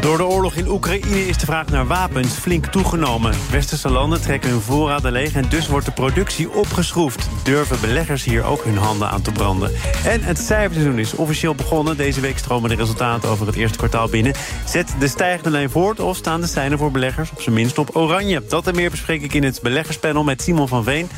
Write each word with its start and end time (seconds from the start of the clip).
Door 0.00 0.16
de 0.16 0.24
oorlog 0.26 0.54
in 0.54 0.68
Oekraïne 0.68 1.26
is 1.26 1.38
de 1.38 1.46
vraag 1.46 1.66
naar 1.66 1.86
wapens 1.86 2.32
flink 2.32 2.66
toegenomen. 2.66 3.34
Westerse 3.50 3.90
landen 3.90 4.20
trekken 4.20 4.50
hun 4.50 4.60
voorraden 4.60 5.12
leeg 5.12 5.34
en 5.34 5.48
dus 5.48 5.68
wordt 5.68 5.86
de 5.86 5.92
productie 5.92 6.52
opgeschroefd. 6.52 7.28
Durven 7.42 7.80
beleggers 7.80 8.24
hier 8.24 8.44
ook 8.44 8.64
hun 8.64 8.76
handen 8.76 9.08
aan 9.08 9.22
te 9.22 9.32
branden? 9.32 9.72
En 10.04 10.22
het 10.22 10.38
cijferseizoen 10.38 10.98
is 10.98 11.14
officieel 11.14 11.54
begonnen. 11.54 11.96
Deze 11.96 12.20
week 12.20 12.38
stromen 12.38 12.70
de 12.70 12.76
resultaten 12.76 13.28
over 13.28 13.46
het 13.46 13.56
eerste 13.56 13.78
kwartaal 13.78 14.08
binnen. 14.08 14.34
Zet 14.66 14.94
de 14.98 15.08
stijgende 15.08 15.50
lijn 15.50 15.70
voort 15.70 16.00
of 16.00 16.16
staan 16.16 16.40
de 16.40 16.46
seinen 16.46 16.78
voor 16.78 16.90
beleggers 16.90 17.30
op 17.30 17.40
zijn 17.40 17.54
minst 17.54 17.78
op 17.78 17.96
oranje? 17.96 18.42
Dat 18.48 18.66
en 18.66 18.74
meer 18.74 18.90
bespreek 18.90 19.22
ik 19.22 19.34
in 19.34 19.42
het 19.42 19.60
beleggerspanel 19.62 20.24
met 20.24 20.42
Simon 20.42 20.68
van 20.68 20.84
Veen 20.84 21.08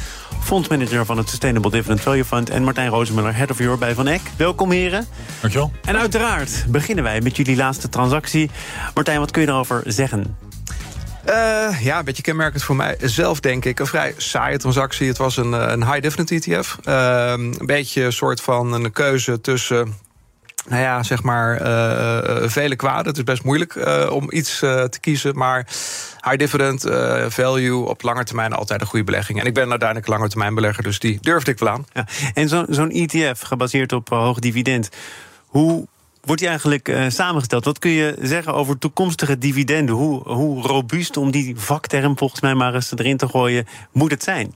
fondsmanager 0.45 1.07
van 1.07 1.19
het 1.19 1.29
Sustainable 1.29 1.71
Dividend 1.71 2.01
Value 2.01 2.25
Fund... 2.25 2.51
en 2.51 2.65
Martijn 2.65 2.89
Rozemuller, 2.89 3.37
Head 3.37 3.51
of 3.51 3.61
Europe 3.61 3.79
bij 3.79 3.95
Van 3.95 4.07
Eck. 4.07 4.21
Welkom, 4.37 4.71
heren. 4.71 5.07
Dankjewel. 5.41 5.73
En 5.85 5.97
uiteraard 5.97 6.65
beginnen 6.69 7.05
wij 7.05 7.21
met 7.21 7.37
jullie 7.37 7.57
laatste 7.57 7.89
transactie. 7.89 8.51
Martijn, 8.95 9.19
wat 9.19 9.31
kun 9.31 9.43
je 9.43 9.49
erover 9.49 9.83
zeggen? 9.87 10.37
Uh, 11.29 11.81
ja, 11.81 11.99
een 11.99 12.05
beetje 12.05 12.23
kenmerkend 12.23 12.63
voor 12.63 12.77
mij 12.77 12.97
zelf, 13.01 13.41
denk 13.41 13.65
ik. 13.65 13.79
Een 13.79 13.87
vrij 13.87 14.15
saaie 14.17 14.59
transactie. 14.59 15.09
Het 15.09 15.19
was 15.19 15.37
een, 15.37 15.53
een 15.53 15.85
high-dividend 15.85 16.31
ETF. 16.31 16.79
Uh, 16.85 17.33
een 17.37 17.67
beetje 17.67 18.03
een 18.03 18.13
soort 18.13 18.41
van 18.41 18.73
een 18.73 18.93
keuze 18.93 19.41
tussen 19.41 19.95
nou 20.69 20.83
ja, 20.83 21.03
zeg 21.03 21.23
maar, 21.23 21.63
uh, 21.63 22.49
vele 22.49 22.77
kwaden. 22.77 23.07
Het 23.07 23.17
is 23.17 23.23
best 23.23 23.45
moeilijk 23.45 23.75
uh, 23.75 24.11
om 24.11 24.27
iets 24.31 24.59
te 24.59 24.99
kiezen. 25.01 25.37
Maar 25.37 25.67
high 26.21 26.37
dividend, 26.37 26.87
value 27.29 27.89
op 27.89 28.03
lange 28.03 28.25
termijn 28.25 28.53
altijd 28.53 28.81
een 28.81 28.87
goede 28.87 29.05
belegging. 29.05 29.41
En 29.41 29.47
ik 29.47 29.55
ben 29.55 29.71
uiteindelijk 29.71 30.09
lange 30.09 30.29
termijn 30.29 30.55
belegger, 30.55 30.83
dus 30.83 30.99
die 30.99 31.19
durfde 31.21 31.51
ik 31.51 31.59
wel 31.59 31.69
aan. 31.69 31.87
Ja. 31.93 32.07
En 32.35 32.49
zo'n 32.49 32.67
zo 32.71 32.87
ETF, 32.87 33.41
gebaseerd 33.41 33.93
op 33.93 34.09
hoog 34.09 34.39
dividend, 34.39 34.89
hoe 35.47 35.87
wordt 36.25 36.41
die 36.41 36.51
eigenlijk 36.51 36.97
samengesteld? 37.09 37.65
Wat 37.65 37.79
kun 37.79 37.91
je 37.91 38.17
zeggen 38.21 38.55
over 38.55 38.79
toekomstige 38.79 39.39
dividenden? 39.39 39.95
Hoe, 39.95 40.29
hoe 40.29 40.63
robuust, 40.63 41.17
om 41.17 41.31
die 41.31 41.57
vakterm 41.57 42.19
volgens 42.19 42.41
mij 42.41 42.55
maar 42.55 42.75
eens 42.75 42.93
erin 42.97 43.17
te 43.17 43.29
gooien, 43.29 43.67
moet 43.93 44.11
het 44.11 44.23
zijn? 44.23 44.55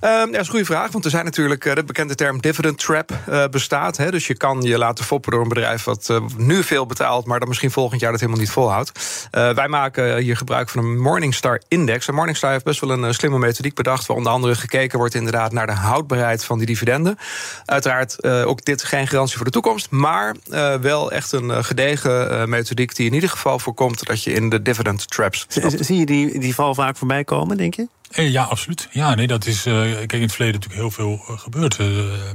Um, 0.00 0.10
ja, 0.10 0.24
dat 0.26 0.32
is 0.32 0.38
een 0.38 0.46
goede 0.46 0.64
vraag. 0.64 0.92
Want 0.92 1.04
er 1.04 1.10
zijn 1.10 1.24
natuurlijk 1.24 1.64
uh, 1.64 1.74
de 1.74 1.84
bekende 1.84 2.14
term 2.14 2.40
dividend 2.40 2.78
trap 2.78 3.10
uh, 3.28 3.44
bestaat. 3.50 3.96
Hè, 3.96 4.10
dus 4.10 4.26
je 4.26 4.36
kan 4.36 4.62
je 4.62 4.78
laten 4.78 5.04
foppen 5.04 5.32
door 5.32 5.42
een 5.42 5.48
bedrijf 5.48 5.84
wat 5.84 6.08
uh, 6.10 6.20
nu 6.36 6.62
veel 6.62 6.86
betaalt, 6.86 7.26
maar 7.26 7.38
dan 7.38 7.48
misschien 7.48 7.70
volgend 7.70 8.00
jaar 8.00 8.10
dat 8.10 8.20
helemaal 8.20 8.40
niet 8.40 8.50
volhoudt. 8.50 8.92
wij 9.30 9.68
maken 9.68 10.18
hier 10.18 10.36
gebruik 10.36 10.68
van 10.68 10.84
een 10.84 11.00
Morningstar 11.00 11.62
Index. 11.68 12.08
En 12.08 12.14
Morningstar 12.14 12.50
heeft 12.50 12.64
best 12.64 12.80
wel 12.80 12.90
een 12.90 13.14
slimme 13.14 13.38
methodiek 13.38 13.74
bedacht, 13.74 14.06
waar 14.06 14.16
onder 14.16 14.32
andere 14.32 14.54
gekeken 14.54 14.98
wordt 14.98 15.14
inderdaad 15.14 15.52
naar 15.52 15.66
de 15.66 15.72
houdbaarheid 15.72 16.44
van 16.44 16.58
die 16.58 16.66
dividenden. 16.66 17.18
Uiteraard 17.64 18.24
ook 18.24 18.64
dit 18.64 18.84
geen 18.84 19.06
garantie 19.06 19.36
voor 19.36 19.44
de 19.44 19.52
toekomst, 19.52 19.90
maar 19.90 20.36
wel 20.80 21.12
echt 21.12 21.32
een 21.32 21.64
gedegen 21.64 22.48
methodiek 22.48 22.94
die 22.94 23.06
in 23.06 23.14
ieder 23.14 23.30
geval 23.30 23.58
voorkomt 23.58 24.06
dat 24.06 24.22
je 24.22 24.32
in 24.32 24.48
de 24.48 24.62
dividend 24.62 25.10
traps. 25.10 25.46
Zie 25.80 25.98
je 25.98 26.06
die, 26.06 26.38
die 26.38 26.54
val 26.54 26.74
vaak 26.74 26.96
voorbij 26.96 27.24
komen, 27.24 27.56
denk 27.56 27.74
je? 27.74 27.88
Eh, 28.10 28.30
ja, 28.30 28.42
absoluut. 28.42 28.88
Ja, 28.90 29.14
nee, 29.14 29.26
dat 29.26 29.46
is. 29.46 29.66
Uh, 29.66 29.74
kijk, 29.74 30.12
in 30.12 30.22
het 30.22 30.32
verleden 30.32 30.60
natuurlijk 30.60 30.80
heel 30.80 30.90
veel 30.90 31.24
uh, 31.30 31.38
gebeurd. 31.38 31.78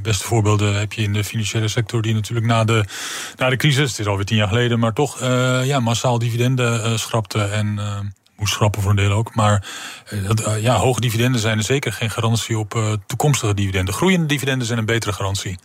Beste 0.02 0.24
voorbeelden 0.24 0.80
heb 0.80 0.94
je 0.94 1.02
in 1.02 1.14
de 1.14 1.24
financiële 1.24 1.68
sector, 1.68 2.02
die 2.02 2.14
natuurlijk 2.14 2.48
na 2.48 2.64
de, 2.64 2.86
na 3.38 3.50
de 3.50 3.56
crisis, 3.56 3.90
het 3.90 4.00
is 4.00 4.08
alweer 4.08 4.26
tien 4.26 4.38
jaar 4.38 4.48
geleden, 4.48 4.80
maar 4.80 4.94
toch 4.94 5.20
ja, 5.64 5.80
massaal 5.80 6.20
dividenden 6.20 7.00
schrapte 7.00 7.44
en 7.44 7.80
moest 8.36 8.54
schrappen 8.54 8.82
voor 8.82 8.90
een 8.90 8.98
deel 8.98 9.12
ook. 9.12 9.36
Maar 9.36 9.66
ja, 10.60 10.76
hoge 10.76 11.02
dividenden 11.02 11.42
zijn 11.42 11.58
er 11.58 11.64
zeker 11.64 11.94
geen 11.94 12.10
garantie 12.10 12.58
op 12.58 13.00
toekomstige 13.06 13.54
dividenden. 13.54 13.94
Groeiende 13.94 14.26
dividenden 14.26 14.68
zijn 14.68 14.80
een 14.80 14.86
betere 14.86 15.14
garantie. 15.14 15.58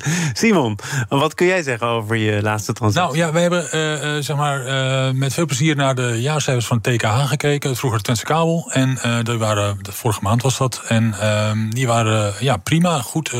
Simon, 0.32 0.78
wat 1.08 1.34
kun 1.34 1.46
jij 1.46 1.62
zeggen 1.62 1.86
over 1.86 2.16
je 2.16 2.42
laatste 2.42 2.72
transactie? 2.72 3.20
Nou 3.20 3.26
ja, 3.26 3.32
we 3.32 3.40
hebben 3.40 3.64
uh, 3.64 4.22
zeg 4.22 4.36
maar, 4.36 4.66
uh, 4.66 5.10
met 5.14 5.34
veel 5.34 5.46
plezier 5.46 5.76
naar 5.76 5.94
de 5.94 6.20
jaarcijfers 6.20 6.66
van 6.66 6.80
TKH 6.80 7.28
gekeken. 7.28 7.76
Vroeger 7.76 8.02
Twentse 8.02 8.24
Kabel. 8.24 8.70
En 8.72 8.98
uh, 9.06 9.18
die 9.22 9.38
waren, 9.38 9.78
vorige 9.90 10.22
maand 10.22 10.42
was 10.42 10.58
dat. 10.58 10.82
En 10.86 11.14
ehm, 11.20 11.70
die 11.70 11.86
waren 11.86 12.34
ja, 12.40 12.56
prima, 12.56 13.00
goed. 13.00 13.32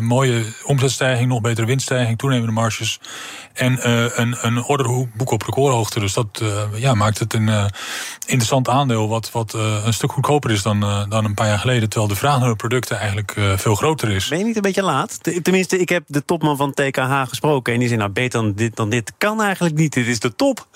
mooie 0.00 0.44
omzetstijging, 0.64 1.28
nog 1.28 1.40
betere 1.40 1.66
winststijging, 1.66 2.18
toenemende 2.18 2.52
marges. 2.52 3.00
En 3.52 3.88
een, 4.20 4.36
een 4.40 4.62
orderboek 4.64 5.30
op 5.30 5.42
recordhoogte. 5.42 6.00
Dus 6.00 6.12
dat 6.12 6.42
ja, 6.74 6.94
maakt 6.94 7.18
het 7.18 7.34
een 7.34 7.50
interessant 8.28 8.68
aandeel. 8.68 9.08
Wat, 9.08 9.30
wat 9.30 9.52
een 9.52 9.92
stuk 9.92 10.12
goedkoper 10.12 10.50
is 10.50 10.62
dan, 10.62 10.80
dan 11.08 11.24
een 11.24 11.34
paar 11.34 11.46
jaar 11.46 11.58
geleden. 11.58 11.88
Terwijl 11.88 12.10
de 12.10 12.18
vraag 12.18 12.40
naar 12.40 12.48
de 12.48 12.56
producten 12.56 12.98
eigenlijk 12.98 13.34
veel 13.56 13.74
groter 13.74 14.10
is. 14.10 14.28
Ben 14.28 14.38
je 14.38 14.44
niet 14.44 14.56
een 14.56 14.62
beetje 14.62 14.82
laat? 14.82 15.42
Tenminste, 15.42 15.78
ik 15.78 15.88
heb 15.88 16.04
de 16.06 16.24
topman 16.24 16.56
van 16.56 16.72
TKH 16.72 17.22
gesproken. 17.28 17.72
En 17.72 17.78
die 17.78 17.88
zei, 17.88 18.00
nou, 18.00 18.12
beter 18.12 18.40
dan 18.40 18.52
dit, 18.52 18.76
dan 18.76 18.90
dit 18.90 19.12
kan 19.18 19.42
eigenlijk 19.42 19.74
niet. 19.74 19.92
Dit 19.92 20.06
is 20.06 20.20
de 20.20 20.34
top. 20.34 20.66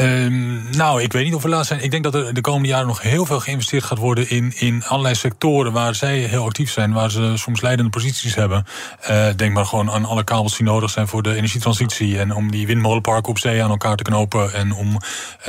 Um, 0.00 0.70
nou, 0.70 1.02
ik 1.02 1.12
weet 1.12 1.24
niet 1.24 1.34
of 1.34 1.42
we 1.42 1.48
laat 1.48 1.66
zijn. 1.66 1.82
Ik 1.82 1.90
denk 1.90 2.04
dat 2.04 2.14
er 2.14 2.34
de 2.34 2.40
komende 2.40 2.68
jaren 2.68 2.86
nog 2.86 3.02
heel 3.02 3.26
veel 3.26 3.40
geïnvesteerd 3.40 3.84
gaat 3.84 3.98
worden 3.98 4.30
in, 4.30 4.52
in 4.56 4.84
allerlei 4.84 5.14
sectoren 5.14 5.72
waar 5.72 5.94
zij 5.94 6.18
heel 6.18 6.44
actief 6.44 6.70
zijn, 6.70 6.92
waar 6.92 7.10
ze 7.10 7.32
soms 7.36 7.60
leidende 7.60 7.90
posities 7.90 8.34
hebben. 8.34 8.66
Uh, 9.10 9.26
denk 9.36 9.54
maar 9.54 9.66
gewoon 9.66 9.90
aan 9.90 10.04
alle 10.04 10.24
kabels 10.24 10.56
die 10.56 10.66
nodig 10.66 10.90
zijn 10.90 11.08
voor 11.08 11.22
de 11.22 11.34
energietransitie 11.34 12.18
en 12.18 12.34
om 12.34 12.50
die 12.50 12.66
windmolenparken 12.66 13.30
op 13.30 13.38
zee 13.38 13.62
aan 13.62 13.70
elkaar 13.70 13.96
te 13.96 14.02
knopen 14.02 14.52
en 14.52 14.72
om 14.72 14.88
uh, 14.88 14.96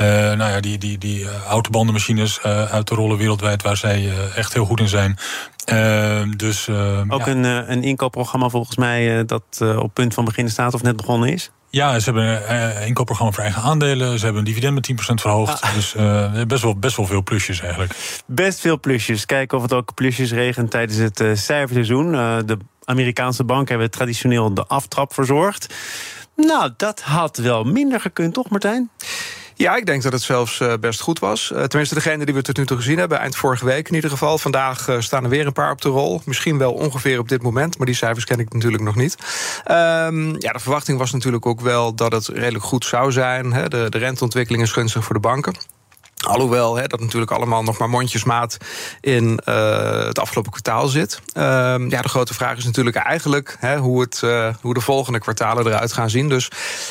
nou 0.06 0.50
ja, 0.50 0.60
die, 0.60 0.78
die, 0.78 0.98
die 0.98 1.20
uh, 1.20 1.28
autobandenmachines 1.48 2.40
uit 2.42 2.86
te 2.86 2.94
rollen 2.94 3.16
wereldwijd 3.16 3.62
waar 3.62 3.76
zij 3.76 4.12
echt 4.34 4.52
heel 4.52 4.64
goed 4.64 4.80
in 4.80 4.88
zijn. 4.88 5.18
Uh, 5.72 6.22
dus, 6.36 6.66
uh, 6.66 7.00
Ook 7.08 7.26
ja. 7.26 7.32
een, 7.32 7.44
een 7.44 7.82
inkoopprogramma 7.82 8.48
volgens 8.48 8.76
mij 8.76 9.24
dat 9.24 9.60
op 9.60 9.94
punt 9.94 10.14
van 10.14 10.24
beginnen 10.24 10.52
staat 10.52 10.74
of 10.74 10.82
net 10.82 10.96
begonnen 10.96 11.32
is? 11.32 11.50
Ja, 11.70 11.98
ze 11.98 12.04
hebben 12.04 12.54
een 12.54 12.86
inkoopprogramma 12.86 13.32
voor 13.32 13.42
eigen 13.42 13.62
aandelen. 13.62 14.18
Ze 14.18 14.24
hebben 14.24 14.42
een 14.42 14.48
dividend 14.48 14.74
met 14.74 14.90
10% 15.10 15.14
verhoogd. 15.14 15.60
Ah. 15.60 15.74
Dus 15.74 15.94
uh, 15.94 16.42
best, 16.44 16.62
wel, 16.62 16.76
best 16.76 16.96
wel 16.96 17.06
veel 17.06 17.22
plusjes 17.22 17.60
eigenlijk. 17.60 18.22
Best 18.26 18.60
veel 18.60 18.80
plusjes. 18.80 19.26
Kijken 19.26 19.56
of 19.56 19.62
het 19.62 19.72
ook 19.72 19.94
plusjes 19.94 20.32
regent 20.32 20.70
tijdens 20.70 20.98
het 20.98 21.20
uh, 21.20 21.34
cijferseizoen. 21.34 22.14
Uh, 22.14 22.36
de 22.46 22.58
Amerikaanse 22.84 23.44
banken 23.44 23.68
hebben 23.70 23.90
traditioneel 23.90 24.54
de 24.54 24.66
aftrap 24.66 25.14
verzorgd. 25.14 25.74
Nou, 26.36 26.70
dat 26.76 27.00
had 27.00 27.36
wel 27.36 27.64
minder 27.64 28.00
gekund, 28.00 28.34
toch 28.34 28.48
Martijn? 28.48 28.90
Ja, 29.60 29.76
ik 29.76 29.86
denk 29.86 30.02
dat 30.02 30.12
het 30.12 30.22
zelfs 30.22 30.60
uh, 30.60 30.72
best 30.80 31.00
goed 31.00 31.18
was. 31.18 31.50
Uh, 31.54 31.62
tenminste, 31.62 31.94
degene 31.94 32.24
die 32.24 32.34
we 32.34 32.42
tot 32.42 32.56
nu 32.56 32.66
toe 32.66 32.76
gezien 32.76 32.98
hebben, 32.98 33.18
eind 33.18 33.36
vorige 33.36 33.64
week 33.64 33.88
in 33.88 33.94
ieder 33.94 34.10
geval. 34.10 34.38
Vandaag 34.38 34.88
uh, 34.88 35.00
staan 35.00 35.24
er 35.24 35.30
weer 35.30 35.46
een 35.46 35.52
paar 35.52 35.70
op 35.70 35.80
de 35.80 35.88
rol. 35.88 36.22
Misschien 36.24 36.58
wel 36.58 36.72
ongeveer 36.72 37.18
op 37.18 37.28
dit 37.28 37.42
moment, 37.42 37.78
maar 37.78 37.86
die 37.86 37.96
cijfers 37.96 38.24
ken 38.24 38.38
ik 38.38 38.52
natuurlijk 38.52 38.82
nog 38.82 38.94
niet. 38.94 39.16
Um, 39.70 40.40
ja, 40.40 40.52
de 40.52 40.58
verwachting 40.58 40.98
was 40.98 41.12
natuurlijk 41.12 41.46
ook 41.46 41.60
wel 41.60 41.94
dat 41.94 42.12
het 42.12 42.28
redelijk 42.28 42.64
goed 42.64 42.84
zou 42.84 43.12
zijn. 43.12 43.50
De, 43.50 43.86
de 43.88 43.98
renteontwikkeling 43.98 44.62
is 44.62 44.72
gunstig 44.72 45.04
voor 45.04 45.14
de 45.14 45.20
banken. 45.20 45.54
Alhoewel 46.20 46.76
hè, 46.76 46.86
dat 46.86 47.00
natuurlijk 47.00 47.30
allemaal 47.30 47.62
nog 47.62 47.78
maar 47.78 47.90
mondjesmaat 47.90 48.56
in 49.00 49.40
uh, 49.48 50.04
het 50.04 50.18
afgelopen 50.18 50.50
kwartaal 50.50 50.88
zit. 50.88 51.20
Uh, 51.34 51.42
ja, 51.88 52.02
de 52.02 52.08
grote 52.08 52.34
vraag 52.34 52.56
is 52.56 52.64
natuurlijk 52.64 52.96
eigenlijk 52.96 53.56
hè, 53.58 53.78
hoe, 53.78 54.00
het, 54.00 54.20
uh, 54.24 54.54
hoe 54.60 54.74
de 54.74 54.80
volgende 54.80 55.18
kwartalen 55.18 55.66
eruit 55.66 55.92
gaan 55.92 56.10
zien. 56.10 56.28
Dus 56.28 56.50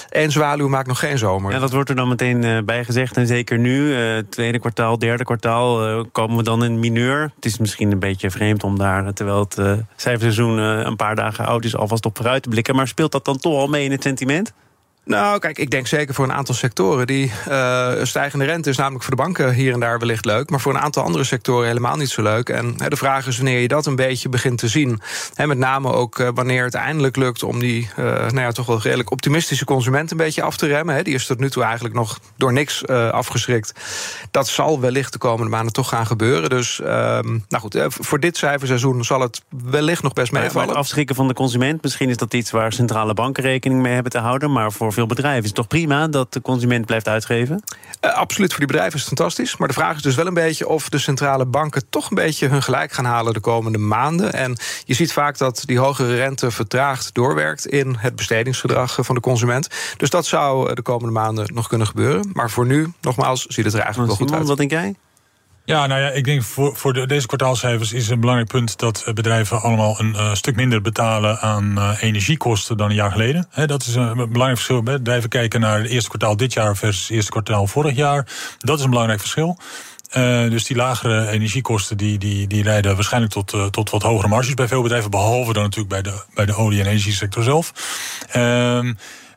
één 0.09 0.31
zwaluw 0.31 0.67
maakt 0.67 0.88
nog 0.88 1.00
geen 1.00 1.17
zomer. 1.17 1.51
Ja, 1.51 1.59
dat 1.59 1.72
wordt 1.72 1.90
er 1.90 1.95
dan 1.95 2.07
meteen 2.07 2.44
uh, 2.44 2.57
bij 2.63 2.85
gezegd. 2.85 3.17
En 3.17 3.28
zeker 3.28 3.59
nu, 3.59 3.95
tweede 4.29 4.59
kwartaal, 4.59 5.00
derde 5.00 5.23
kwartaal, 5.23 6.05
komen 6.05 6.37
we 6.37 6.43
dan 6.43 6.64
in 6.64 6.79
mineur. 6.79 7.31
Het 7.35 7.46
is 7.46 7.58
misschien 7.58 7.91
een 7.91 7.99
beetje 7.99 8.31
vreemd 8.31 8.64
om 8.64 8.78
daar, 8.78 9.14
terwijl 9.14 9.40
het 9.40 9.84
cijferseizoen 9.96 10.58
een 10.58 10.96
paar 10.96 11.16
dagen 11.16 11.46
oud 11.46 11.66
is, 11.66 11.76
alvast 11.76 12.05
op 12.05 12.17
vooruit 12.17 12.43
te 12.43 12.49
blikken. 12.49 12.76
Maar 12.76 12.87
speelt 12.87 13.11
dat 13.11 13.26
dan 13.26 13.37
toch 13.37 13.53
al 13.53 13.67
mee 13.67 13.85
in 13.85 13.91
het 13.91 14.03
sentiment? 14.03 14.53
Nou, 15.09 15.40
kijk, 15.40 15.57
ik 15.57 15.69
denk 15.69 15.87
zeker 15.87 16.13
voor 16.13 16.25
een 16.25 16.34
aantal 16.34 16.55
sectoren. 16.55 17.07
Die 17.07 17.31
uh, 17.49 17.91
stijgende 18.03 18.46
rente 18.46 18.69
is 18.69 18.78
namelijk 18.78 19.03
voor 19.03 19.16
de 19.16 19.22
banken 19.22 19.53
hier 19.53 19.73
en 19.73 19.79
daar 19.79 19.99
wellicht 19.99 20.25
leuk. 20.25 20.49
Maar 20.49 20.59
voor 20.59 20.73
een 20.73 20.81
aantal 20.81 21.03
andere 21.03 21.23
sectoren 21.23 21.67
helemaal 21.67 21.96
niet 21.96 22.09
zo 22.09 22.22
leuk. 22.22 22.49
En 22.49 22.75
de 22.87 22.96
vraag 22.96 23.28
is 23.28 23.35
wanneer 23.35 23.59
je 23.59 23.67
dat 23.67 23.85
een 23.85 23.96
beetje 23.96 24.29
begint 24.29 24.57
te 24.57 24.67
zien. 24.67 25.01
He, 25.34 25.47
met 25.47 25.57
name 25.57 25.91
ook 25.91 26.19
uh, 26.19 26.28
wanneer 26.34 26.63
het 26.63 26.73
eindelijk 26.73 27.16
lukt 27.16 27.43
om 27.43 27.59
die 27.59 27.90
uh, 27.99 28.05
nou 28.05 28.40
ja, 28.40 28.51
toch 28.51 28.66
wel 28.66 28.81
redelijk 28.81 29.11
optimistische 29.11 29.66
consument 29.66 30.11
een 30.11 30.17
beetje 30.17 30.41
af 30.41 30.57
te 30.57 30.67
remmen. 30.67 30.96
He, 30.96 31.03
die 31.03 31.13
is 31.13 31.25
tot 31.25 31.40
nu 31.40 31.49
toe 31.49 31.63
eigenlijk 31.63 31.95
nog 31.95 32.19
door 32.37 32.53
niks 32.53 32.87
afgeschrikt. 32.87 33.73
Dat 34.31 34.47
zal 34.47 34.79
wellicht 34.79 35.13
de 35.13 35.19
komende 35.19 35.52
maanden 35.52 35.73
toch 35.73 35.90
gaan 35.90 36.05
gebeuren. 36.05 36.49
Dus 36.49 36.81
ehm, 36.81 37.28
nou 37.28 37.61
goed, 37.61 37.78
voor 37.87 38.19
dit 38.19 38.37
cijferseizoen 38.37 39.03
zal 39.03 39.22
het 39.22 39.41
wellicht 39.49 40.03
nog 40.03 40.13
best 40.13 40.31
meevallen. 40.31 40.55
Maar 40.55 40.67
het 40.67 40.75
afschrikken 40.75 41.16
van 41.16 41.28
de 41.28 41.34
consument, 41.34 41.84
misschien 41.84 42.09
is 42.09 42.17
dat 42.17 42.34
iets 42.34 42.52
waar 42.52 42.73
centrale 42.73 43.13
banken 43.13 43.43
rekening 43.43 43.81
mee 43.81 43.93
hebben 43.93 44.11
te 44.11 44.17
houden. 44.17 44.52
Maar 44.52 44.72
voor 44.72 44.93
veel 44.99 45.07
bedrijven. 45.07 45.41
Is 45.41 45.47
het 45.47 45.55
toch 45.55 45.67
prima 45.67 46.07
dat 46.07 46.34
de 46.34 46.41
consument 46.41 46.85
blijft 46.85 47.07
uitgeven? 47.07 47.63
Uh, 48.05 48.13
absoluut, 48.13 48.49
voor 48.49 48.59
die 48.59 48.67
bedrijven 48.67 48.96
is 48.99 49.05
het 49.05 49.13
fantastisch. 49.17 49.57
Maar 49.57 49.67
de 49.67 49.73
vraag 49.73 49.96
is 49.96 50.01
dus 50.01 50.16
wel 50.16 50.28
een 50.28 50.34
beetje 50.34 50.67
of 50.67 50.90
de 50.90 50.97
centrale 50.97 51.46
banken 51.46 51.90
toch 51.90 52.09
een 52.09 52.16
beetje 52.16 52.47
hun 52.47 52.63
gelijk 52.63 52.91
gaan 52.91 53.05
halen 53.05 53.34
de 53.34 53.40
komende 53.40 53.78
maanden. 53.78 54.34
En 54.34 54.57
je 54.85 54.93
ziet 54.93 55.13
vaak 55.13 55.37
dat 55.37 55.63
die 55.66 55.79
hogere 55.79 56.16
rente 56.16 56.51
vertraagd 56.51 57.13
doorwerkt 57.13 57.66
in 57.66 57.96
het 57.97 58.16
bestedingsgedrag 58.16 58.97
van 58.99 59.16
de 59.16 59.22
consument. 59.22 59.67
Dus 59.97 60.09
dat 60.09 60.25
zou 60.25 60.73
de 60.73 60.81
komende 60.81 61.13
maanden 61.13 61.53
nog 61.53 61.67
kunnen 61.67 61.87
gebeuren. 61.87 62.29
Maar 62.34 62.49
voor 62.49 62.66
nu, 62.66 62.93
nogmaals, 63.02 63.45
ziet 63.45 63.66
het 63.66 63.73
er 63.73 63.79
eigenlijk 63.79 64.17
wel 64.17 64.28
goed 64.28 64.35
uit. 64.35 64.47
Wat 64.47 64.57
denk 64.57 64.72
jij? 64.72 64.95
Ja, 65.69 65.87
nou 65.87 66.01
ja, 66.01 66.09
ik 66.09 66.23
denk 66.23 66.43
voor, 66.43 66.75
voor 66.75 66.93
de, 66.93 67.07
deze 67.07 67.27
kwartaalcijfers 67.27 67.93
is 67.93 68.09
een 68.09 68.19
belangrijk 68.19 68.49
punt 68.49 68.77
dat 68.77 69.05
bedrijven 69.13 69.61
allemaal 69.61 69.99
een 69.99 70.13
uh, 70.16 70.33
stuk 70.33 70.55
minder 70.55 70.81
betalen 70.81 71.39
aan 71.39 71.73
uh, 71.77 71.91
energiekosten 71.99 72.77
dan 72.77 72.89
een 72.89 72.95
jaar 72.95 73.11
geleden. 73.11 73.47
Dat 73.66 73.81
is 73.81 73.95
een 73.95 74.16
belangrijk 74.16 74.55
verschil. 74.55 74.83
Bedrijven 74.83 75.29
kijken 75.29 75.59
naar 75.59 75.77
het 75.79 75.89
eerste 75.89 76.09
kwartaal 76.09 76.37
dit 76.37 76.53
jaar 76.53 76.77
versus 76.77 77.01
het 77.01 77.11
eerste 77.11 77.31
kwartaal 77.31 77.67
vorig 77.67 77.95
jaar. 77.95 78.27
Dat 78.57 78.77
is 78.77 78.83
een 78.83 78.89
belangrijk 78.89 79.19
verschil. 79.19 79.57
Dus 80.49 80.63
die 80.63 80.75
lagere 80.75 81.27
energiekosten 81.27 81.97
die, 81.97 82.17
die, 82.17 82.47
die 82.47 82.63
leiden 82.63 82.95
waarschijnlijk 82.95 83.33
tot, 83.33 83.73
tot 83.73 83.89
wat 83.89 84.01
hogere 84.01 84.27
marges 84.27 84.53
bij 84.53 84.67
veel 84.67 84.81
bedrijven, 84.81 85.11
behalve 85.11 85.53
dan 85.53 85.63
natuurlijk 85.63 85.89
bij 85.89 86.01
de, 86.01 86.23
bij 86.33 86.45
de 86.45 86.55
olie- 86.55 86.79
en 86.79 86.85
energiesector 86.85 87.43
zelf. 87.43 87.73
Uh, 88.35 88.93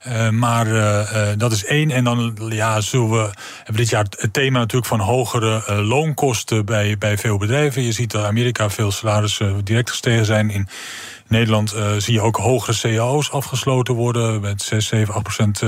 uh, 0.07 0.29
maar 0.29 0.67
uh, 0.67 1.29
dat 1.37 1.53
is 1.53 1.65
één. 1.65 1.91
En 1.91 2.05
dan 2.05 2.39
ja, 2.49 2.81
zullen 2.81 3.11
we, 3.11 3.31
hebben 3.57 3.77
dit 3.77 3.89
jaar 3.89 4.07
het 4.19 4.33
thema 4.33 4.59
natuurlijk 4.59 4.87
van 4.87 5.01
hogere 5.01 5.83
loonkosten 5.83 6.65
bij, 6.65 6.99
bij 6.99 7.19
veel 7.19 7.39
bedrijven. 7.39 7.83
Je 7.83 7.93
ziet 7.93 8.11
dat 8.11 8.25
Amerika 8.25 8.71
veel 8.71 8.91
salarissen 8.91 9.65
direct 9.65 9.91
gestegen 9.91 10.25
zijn. 10.25 10.51
In 10.51 10.69
Nederland 11.27 11.75
zie 11.99 12.13
je 12.13 12.21
ook 12.21 12.37
hogere 12.37 12.95
cao's 12.95 13.31
afgesloten 13.31 13.95
worden 13.95 14.41
met 14.41 14.63
6, 14.63 14.87
7, 14.87 15.15
8 15.15 15.23
procent 15.23 15.63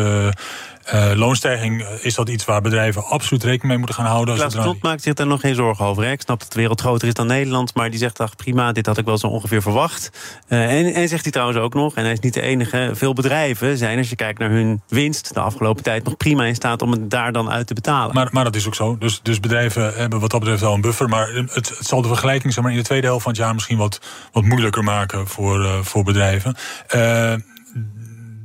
uh, 0.93 1.11
loonstijging 1.15 1.83
eh, 1.83 2.05
is 2.05 2.15
dat 2.15 2.29
iets 2.29 2.45
waar 2.45 2.61
bedrijven 2.61 3.05
absoluut 3.05 3.43
rekening 3.43 3.69
mee 3.69 3.79
moeten 3.79 3.97
gaan 3.97 4.07
houden. 4.07 4.35
Klaas 4.35 4.55
Knot 4.55 4.83
maakt 4.83 5.03
zich 5.03 5.15
daar 5.15 5.27
nog 5.27 5.41
geen 5.41 5.55
zorgen 5.55 5.85
over. 5.85 6.05
Hè? 6.05 6.11
Ik 6.11 6.21
snap 6.21 6.41
dat 6.41 6.53
de 6.53 6.59
wereld 6.59 6.81
groter 6.81 7.09
is 7.09 7.15
dan 7.15 7.27
Nederland, 7.27 7.75
maar 7.75 7.91
die 7.91 7.99
zegt 7.99 8.21
ach 8.21 8.37
prima, 8.37 8.73
dit 8.73 8.87
had 8.87 8.99
ik 8.99 9.05
wel 9.05 9.19
zo 9.19 9.27
ongeveer 9.27 9.63
verwacht. 9.63 10.11
Uh, 10.49 10.79
en, 10.79 10.95
en 10.95 11.09
zegt 11.09 11.23
hij 11.23 11.33
trouwens 11.33 11.59
ook 11.59 11.75
nog, 11.75 11.95
en 11.95 12.03
hij 12.03 12.13
is 12.13 12.21
niet 12.21 12.35
de 12.35 12.41
enige, 12.41 12.91
veel 12.95 13.13
bedrijven 13.13 13.79
zijn, 13.79 13.99
als 13.99 14.09
je 14.09 14.17
kijkt 14.17 14.39
naar 14.39 14.51
hun 14.51 14.83
winst 14.89 15.35
de 15.35 15.41
afgelopen 15.41 15.83
tijd, 15.83 16.05
nog 16.05 16.17
prima 16.17 16.45
in 16.45 16.55
staat 16.55 16.83
om 16.83 16.91
het 16.91 17.11
daar 17.11 17.33
dan 17.33 17.51
uit 17.51 17.67
te 17.67 17.75
betalen. 17.75 18.15
Maar, 18.15 18.29
maar 18.33 18.45
dat 18.45 18.57
is 18.57 18.67
ook 18.67 18.75
zo. 18.75 18.99
Dus, 18.99 19.21
dus 19.23 19.41
bedrijven 19.41 19.95
hebben 19.95 20.21
wat 20.21 20.31
dat 20.31 20.41
betreft 20.41 20.63
wel 20.63 20.75
een 20.75 20.81
buffer. 20.81 21.09
Maar 21.09 21.29
het, 21.29 21.55
het 21.55 21.79
zal 21.81 22.03
de 22.03 22.09
vergelijking 22.09 22.53
zeg 22.53 22.63
maar, 22.63 22.73
in 22.73 22.79
de 22.79 22.85
tweede 22.85 23.07
helft 23.07 23.23
van 23.23 23.33
het 23.33 23.41
jaar 23.41 23.55
misschien 23.55 23.79
wat, 23.79 24.01
wat 24.33 24.45
moeilijker 24.45 24.85
maken 24.85 25.27
voor, 25.29 25.63
uh, 25.63 25.79
voor 25.83 26.05
bedrijven. 26.05 26.57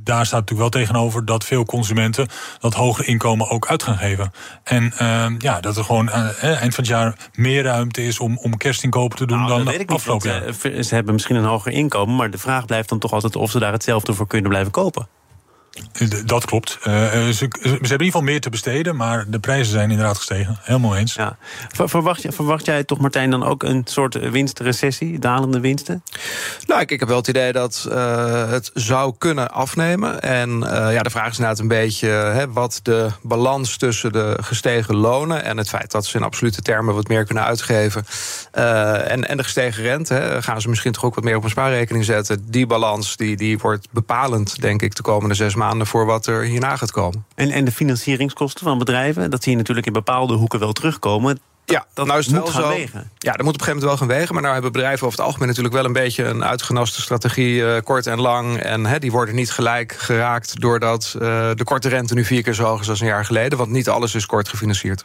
Daar 0.04 0.26
staat 0.26 0.40
natuurlijk 0.40 0.74
wel 0.74 0.82
tegenover 0.82 1.24
dat 1.24 1.44
veel 1.44 1.64
consumenten 1.64 2.28
dat 2.58 2.74
hogere 2.74 3.08
inkomen 3.08 3.48
ook 3.48 3.66
uit 3.66 3.82
gaan 3.82 3.96
geven. 3.96 4.32
En 4.64 4.92
uh, 5.02 5.26
ja, 5.38 5.60
dat 5.60 5.76
er 5.76 5.84
gewoon 5.84 6.06
uh, 6.08 6.42
eind 6.42 6.74
van 6.74 6.84
het 6.84 6.86
jaar 6.86 7.16
meer 7.34 7.62
ruimte 7.62 8.04
is 8.04 8.18
om, 8.18 8.38
om 8.38 8.56
kerstinkopen 8.56 9.16
te 9.16 9.26
doen 9.26 9.38
nou, 9.38 9.64
dan 9.64 9.74
ik 9.74 9.90
afgelopen 9.90 10.30
jaar. 10.30 10.46
Uh, 10.46 10.82
ze 10.82 10.94
hebben 10.94 11.14
misschien 11.14 11.36
een 11.36 11.44
hoger 11.44 11.72
inkomen, 11.72 12.16
maar 12.16 12.30
de 12.30 12.38
vraag 12.38 12.66
blijft 12.66 12.88
dan 12.88 12.98
toch 12.98 13.12
altijd 13.12 13.36
of 13.36 13.50
ze 13.50 13.58
daar 13.58 13.72
hetzelfde 13.72 14.14
voor 14.14 14.26
kunnen 14.26 14.50
blijven 14.50 14.72
kopen. 14.72 15.08
Dat 16.24 16.44
klopt. 16.44 16.78
Uh, 16.86 17.10
ze, 17.12 17.32
ze, 17.32 17.48
hebben 17.62 17.76
in 17.76 17.90
ieder 17.90 18.04
geval 18.04 18.22
meer 18.22 18.40
te 18.40 18.50
besteden, 18.50 18.96
maar 18.96 19.24
de 19.28 19.38
prijzen 19.38 19.72
zijn 19.72 19.90
inderdaad 19.90 20.16
gestegen. 20.16 20.58
Helemaal 20.62 20.96
eens. 20.96 21.14
Ja. 21.14 21.36
Verwacht, 21.68 22.26
verwacht 22.28 22.64
jij 22.64 22.84
toch, 22.84 22.98
Martijn, 22.98 23.30
dan 23.30 23.44
ook 23.44 23.62
een 23.62 23.82
soort 23.84 24.30
winstrecessie, 24.30 25.18
dalende 25.18 25.60
winsten? 25.60 26.02
Nou, 26.66 26.80
ik, 26.80 26.90
ik 26.90 27.00
heb 27.00 27.08
wel 27.08 27.16
het 27.16 27.28
idee 27.28 27.52
dat 27.52 27.86
uh, 27.88 28.50
het 28.50 28.70
zou 28.74 29.14
kunnen 29.18 29.50
afnemen. 29.52 30.22
En 30.22 30.50
uh, 30.50 30.92
ja, 30.92 31.02
de 31.02 31.10
vraag 31.10 31.30
is 31.30 31.38
inderdaad 31.38 31.58
een 31.58 31.68
beetje 31.68 32.08
hè, 32.08 32.52
wat 32.52 32.80
de 32.82 33.08
balans 33.22 33.76
tussen 33.76 34.12
de 34.12 34.38
gestegen 34.42 34.96
lonen 34.96 35.44
en 35.44 35.56
het 35.56 35.68
feit 35.68 35.90
dat 35.90 36.06
ze 36.06 36.16
in 36.16 36.24
absolute 36.24 36.62
termen 36.62 36.94
wat 36.94 37.08
meer 37.08 37.24
kunnen 37.24 37.44
uitgeven. 37.44 38.04
en, 38.52 39.28
en 39.28 39.36
de 39.36 39.42
gestegen 39.42 39.82
rente, 39.82 40.14
hè, 40.14 40.42
gaan 40.42 40.60
ze 40.60 40.68
misschien 40.68 40.92
toch 40.92 41.04
ook 41.04 41.14
wat 41.14 41.24
meer 41.24 41.36
op 41.36 41.44
een 41.44 41.50
spaarrekening 41.50 42.04
zetten. 42.04 42.50
Die 42.50 42.66
balans 42.66 43.16
die, 43.16 43.36
die 43.36 43.58
wordt 43.58 43.88
bepalend, 43.90 44.60
denk 44.60 44.82
ik, 44.82 44.94
de 44.94 45.02
komende 45.02 45.34
zes 45.34 45.54
maanden 45.54 45.59
voor 45.86 46.06
wat 46.06 46.26
er 46.26 46.42
hierna 46.42 46.76
gaat 46.76 46.90
komen. 46.90 47.24
En, 47.34 47.50
en 47.50 47.64
de 47.64 47.72
financieringskosten 47.72 48.64
van 48.64 48.78
bedrijven, 48.78 49.30
dat 49.30 49.42
zie 49.42 49.52
je 49.52 49.58
natuurlijk 49.58 49.86
in 49.86 49.92
bepaalde 49.92 50.34
hoeken 50.34 50.58
wel 50.58 50.72
terugkomen. 50.72 51.40
Ja, 51.64 51.86
dat 51.94 52.06
nou 52.06 52.18
is 52.18 52.26
het 52.26 52.34
moet 52.34 52.44
wel 52.44 52.52
gaan 52.52 52.62
zo. 52.62 52.68
wegen. 52.68 53.10
Ja, 53.18 53.32
dat 53.32 53.42
moet 53.42 53.54
op 53.54 53.60
een 53.60 53.66
gegeven 53.66 53.66
moment 53.66 53.84
wel 53.84 53.96
gaan 53.96 54.16
wegen. 54.16 54.32
Maar 54.32 54.42
nou 54.42 54.54
hebben 54.54 54.72
bedrijven 54.72 55.06
over 55.06 55.18
het 55.18 55.26
algemeen 55.26 55.48
natuurlijk 55.48 55.74
wel 55.74 55.84
een 55.84 55.92
beetje 55.92 56.24
een 56.24 56.44
uitgenaste 56.44 57.00
strategie, 57.00 57.54
uh, 57.54 57.76
kort 57.84 58.06
en 58.06 58.20
lang. 58.20 58.58
En 58.58 58.86
he, 58.86 58.98
die 58.98 59.10
worden 59.10 59.34
niet 59.34 59.50
gelijk 59.50 59.92
geraakt 59.92 60.60
doordat 60.60 61.14
uh, 61.14 61.20
de 61.54 61.64
korte 61.64 61.88
rente 61.88 62.14
nu 62.14 62.24
vier 62.24 62.42
keer 62.42 62.54
zo 62.54 62.64
hoog 62.64 62.80
is 62.80 62.88
als 62.88 63.00
een 63.00 63.06
jaar 63.06 63.24
geleden. 63.24 63.58
Want 63.58 63.70
niet 63.70 63.88
alles 63.88 64.14
is 64.14 64.26
kort 64.26 64.48
gefinancierd. 64.48 65.02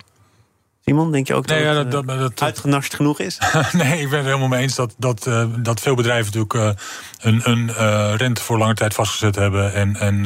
Simon, 0.88 1.12
denk 1.12 1.28
je 1.28 1.34
ook 1.34 1.48
dat, 1.48 1.60
ja, 1.60 1.84
dat, 1.84 1.92
dat, 1.92 2.20
dat 2.20 2.42
uitgenast 2.42 2.96
genoeg 2.96 3.20
is? 3.20 3.40
nee, 3.72 4.02
ik 4.02 4.10
ben 4.10 4.18
het 4.18 4.28
helemaal 4.28 4.48
mee 4.48 4.62
eens 4.62 4.76
dat, 4.76 4.96
dat, 4.98 5.26
uh, 5.28 5.46
dat 5.58 5.80
veel 5.80 5.96
bedrijven 5.96 6.26
natuurlijk 6.26 6.54
uh, 6.54 6.84
een, 7.20 7.42
een 7.44 7.68
uh, 7.70 8.14
rente 8.16 8.42
voor 8.42 8.58
lange 8.58 8.74
tijd 8.74 8.94
vastgezet 8.94 9.36
hebben. 9.36 9.74
En, 9.74 9.96
en 9.96 10.26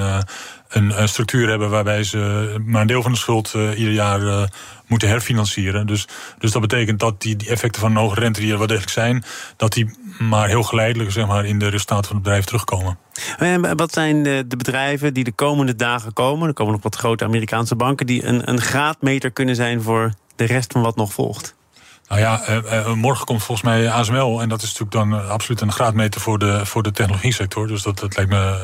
een, 0.70 1.02
een, 1.02 1.10
structuur 1.10 1.50
hebben 1.50 1.70
waarbij 1.70 2.04
ze 2.04 2.56
maar 2.66 2.82
een 2.82 2.88
deel 2.88 3.02
van 3.02 3.12
de 3.12 3.18
schuld 3.18 3.54
ieder 3.54 3.94
jaar 3.94 4.50
moeten 4.88 5.08
herfinancieren. 5.08 5.88
Dus, 5.88 6.08
dus 6.40 6.52
dat 6.52 6.62
betekent 6.62 7.00
dat 7.00 7.22
die, 7.22 7.36
die 7.36 7.50
effecten 7.50 7.82
van 7.82 7.92
een 7.92 7.98
hoge 7.98 8.20
rente 8.20 8.40
die 8.40 8.52
er 8.52 8.58
wel 8.58 8.68
degelijk 8.68 8.92
zijn, 8.92 9.24
dat 9.56 9.74
die 9.74 9.98
maar 10.18 10.48
heel 10.48 10.64
geleidelijk 10.64 11.12
zeg 11.12 11.28
maar, 11.28 11.46
in 11.46 11.60
de 11.60 11.68
resultaten 11.68 12.06
van 12.06 12.16
het 12.16 12.24
bedrijf 12.24 12.46
terugkomen. 12.46 12.98
En 13.38 13.78
wat 13.78 13.94
zijn 13.94 14.24
de, 14.24 14.44
de, 14.48 14.58
bedrijven 14.58 15.14
die 15.14 15.24
de 15.24 15.32
komende 15.32 15.76
dagen 15.76 16.14
komen? 16.14 16.48
Er 16.48 16.54
komen 16.54 16.74
nog 16.74 16.84
wat 16.84 16.96
grote 16.96 17.24
Amerikaanse 17.24 17.76
banken 17.76 18.06
die 18.06 18.26
een, 18.26 18.50
een 18.50 18.62
graadmeter 18.62 19.32
kunnen 19.32 19.56
zijn 19.56 19.82
voor 19.82 20.14
de 20.40 20.46
rest 20.46 20.72
van 20.72 20.82
wat 20.82 20.96
nog 20.96 21.14
volgt? 21.14 21.56
Nou 22.08 22.22
ja, 22.22 22.50
uh, 22.50 22.94
morgen 22.94 23.26
komt 23.26 23.44
volgens 23.44 23.68
mij 23.68 23.90
ASML. 23.92 24.42
En 24.42 24.50
dat 24.50 24.62
is 24.62 24.78
natuurlijk 24.78 24.92
dan 24.92 25.20
uh, 25.20 25.30
absoluut 25.30 25.62
een 25.62 25.72
graadmeter 25.72 26.22
voor 26.22 26.40
de, 26.40 26.66
voor 26.66 26.84
de 26.84 26.92
technologie 26.92 27.34
sector. 27.34 27.68
Dus 27.68 27.84
dat, 27.84 28.00
dat 28.00 28.16
lijkt 28.16 28.32
me 28.32 28.58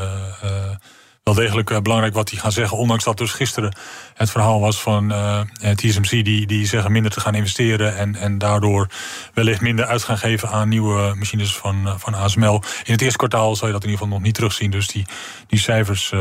wel 1.25 1.33
degelijk 1.33 1.69
uh, 1.69 1.79
belangrijk 1.79 2.13
wat 2.13 2.27
die 2.27 2.39
gaan 2.39 2.51
zeggen. 2.51 2.77
Ondanks 2.77 3.03
dat 3.03 3.17
dus 3.17 3.31
gisteren 3.31 3.75
het 4.13 4.31
verhaal 4.31 4.59
was 4.59 4.81
van 4.81 5.11
uh, 5.11 5.41
TSMC... 5.75 6.09
Die, 6.09 6.47
die 6.47 6.65
zeggen 6.65 6.91
minder 6.91 7.11
te 7.11 7.19
gaan 7.19 7.35
investeren... 7.35 7.97
En, 7.97 8.15
en 8.15 8.37
daardoor 8.37 8.89
wellicht 9.33 9.61
minder 9.61 9.85
uit 9.85 10.03
gaan 10.03 10.17
geven 10.17 10.49
aan 10.49 10.69
nieuwe 10.69 11.13
machines 11.15 11.55
van, 11.55 11.81
uh, 11.85 11.93
van 11.97 12.13
ASML. 12.13 12.61
In 12.83 12.91
het 12.91 13.01
eerste 13.01 13.17
kwartaal 13.17 13.55
zal 13.55 13.67
je 13.67 13.73
dat 13.73 13.83
in 13.83 13.89
ieder 13.89 14.03
geval 14.03 14.17
nog 14.17 14.25
niet 14.25 14.35
terugzien. 14.35 14.71
Dus 14.71 14.87
die, 14.87 15.05
die 15.47 15.59
cijfers 15.59 16.13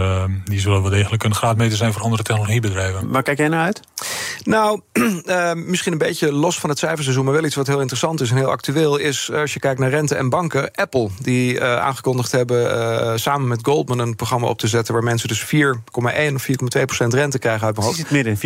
die 0.44 0.60
zullen 0.60 0.82
wel 0.82 0.90
degelijk 0.90 1.24
een 1.24 1.34
graadmeter 1.34 1.76
zijn... 1.76 1.92
voor 1.92 2.02
andere 2.02 2.22
technologiebedrijven. 2.22 3.10
Waar 3.10 3.22
kijk 3.22 3.38
jij 3.38 3.48
naar 3.48 3.64
uit? 3.64 3.80
Nou, 4.42 4.80
misschien 5.70 5.92
een 5.92 5.98
beetje 5.98 6.32
los 6.32 6.58
van 6.58 6.70
het 6.70 6.78
cijferseizoen... 6.78 7.24
maar 7.24 7.34
wel 7.34 7.44
iets 7.44 7.54
wat 7.54 7.66
heel 7.66 7.80
interessant 7.80 8.20
is 8.20 8.30
en 8.30 8.36
heel 8.36 8.50
actueel... 8.50 8.96
is 8.96 9.32
als 9.32 9.52
je 9.52 9.60
kijkt 9.60 9.80
naar 9.80 9.90
rente 9.90 10.14
en 10.14 10.28
banken... 10.28 10.70
Apple, 10.70 11.08
die 11.20 11.62
aangekondigd 11.62 12.32
hebben 12.32 13.20
samen 13.20 13.48
met 13.48 13.58
Goldman... 13.62 13.98
een 13.98 14.16
programma 14.16 14.46
op 14.46 14.58
te 14.58 14.68
zetten 14.68 14.93
waar 14.94 15.02
mensen 15.02 15.28
dus 15.28 15.44
4,1 15.44 16.34
of 16.34 16.46
4,2 16.78 16.84
procent 16.84 17.14
rente 17.14 17.38
krijgen 17.38 17.66
uit 17.66 17.76
mijn 17.76 17.86
hoofd. 17.86 17.98
het 17.98 18.10
midden, 18.10 18.36
4,15. 18.36 18.40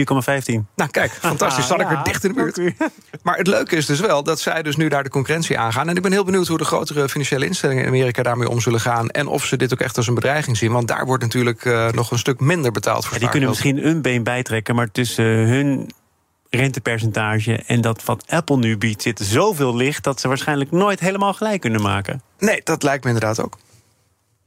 Nou 0.74 0.90
kijk, 0.90 1.12
fantastisch. 1.20 1.66
Zat 1.66 1.80
ik 1.80 1.90
er 1.90 2.00
dicht 2.04 2.24
in 2.24 2.32
de 2.32 2.52
buurt. 2.52 2.56
Maar 3.22 3.36
het 3.36 3.46
leuke 3.46 3.76
is 3.76 3.86
dus 3.86 4.00
wel 4.00 4.22
dat 4.22 4.40
zij 4.40 4.62
dus 4.62 4.76
nu 4.76 4.88
daar 4.88 5.02
de 5.02 5.10
concurrentie 5.10 5.58
aangaan. 5.58 5.88
En 5.88 5.96
ik 5.96 6.02
ben 6.02 6.12
heel 6.12 6.24
benieuwd 6.24 6.46
hoe 6.46 6.58
de 6.58 6.64
grotere 6.64 7.08
financiële 7.08 7.46
instellingen 7.46 7.82
in 7.82 7.88
Amerika 7.88 8.22
daarmee 8.22 8.48
om 8.48 8.60
zullen 8.60 8.80
gaan. 8.80 9.08
En 9.08 9.26
of 9.26 9.44
ze 9.44 9.56
dit 9.56 9.72
ook 9.72 9.80
echt 9.80 9.96
als 9.96 10.06
een 10.06 10.14
bedreiging 10.14 10.56
zien. 10.56 10.72
Want 10.72 10.88
daar 10.88 11.06
wordt 11.06 11.22
natuurlijk 11.22 11.64
uh, 11.64 11.88
nog 11.88 12.10
een 12.10 12.18
stuk 12.18 12.40
minder 12.40 12.72
betaald 12.72 13.04
voor. 13.04 13.14
Ja, 13.14 13.20
die 13.20 13.28
kunnen 13.28 13.48
misschien 13.48 13.86
een 13.86 14.02
been 14.02 14.22
bijtrekken, 14.22 14.74
maar 14.74 14.90
tussen 14.90 15.24
hun 15.24 15.90
rentepercentage 16.50 17.62
en 17.66 17.80
dat 17.80 18.04
wat 18.04 18.24
Apple 18.26 18.56
nu 18.56 18.78
biedt 18.78 19.02
zit 19.02 19.20
zoveel 19.22 19.76
licht 19.76 20.04
dat 20.04 20.20
ze 20.20 20.28
waarschijnlijk 20.28 20.70
nooit 20.70 21.00
helemaal 21.00 21.32
gelijk 21.32 21.60
kunnen 21.60 21.82
maken. 21.82 22.22
Nee, 22.38 22.60
dat 22.64 22.82
lijkt 22.82 23.04
me 23.04 23.10
inderdaad 23.10 23.42
ook. 23.42 23.58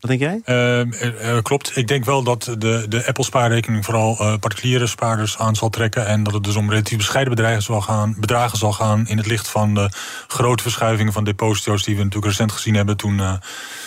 Wat 0.02 0.18
denk 0.18 0.22
jij? 0.22 0.42
Uh, 0.46 1.38
klopt. 1.42 1.78
Ik 1.78 1.88
denk 1.88 2.06
wel 2.06 2.24
dat 2.24 2.56
de, 2.58 2.86
de 2.90 3.06
Apple-spaarrekening 3.06 3.86
vooral 3.86 4.18
uh, 4.20 4.34
particuliere 4.40 4.88
spaarders 4.88 5.38
aan 5.38 5.56
zal 5.56 5.70
trekken. 5.70 6.06
En 6.06 6.24
dat 6.24 6.34
het 6.34 6.44
dus 6.44 6.56
om 6.56 6.70
relatief 6.70 6.98
bescheiden 6.98 7.36
bedragen 7.36 7.62
zal, 7.62 7.82
gaan, 7.82 8.16
bedragen 8.20 8.58
zal 8.58 8.74
gaan. 8.74 9.08
in 9.08 9.18
het 9.18 9.28
licht 9.28 9.50
van 9.50 9.74
de 9.74 9.90
grote 10.28 10.64
verschuivingen 10.64 11.14
van 11.14 11.24
deposito's. 11.24 11.84
die 11.84 11.96
we 11.96 12.04
natuurlijk 12.04 12.32
recent 12.32 12.52
gezien 12.52 12.76
hebben. 12.76 12.98
toen 12.98 13.22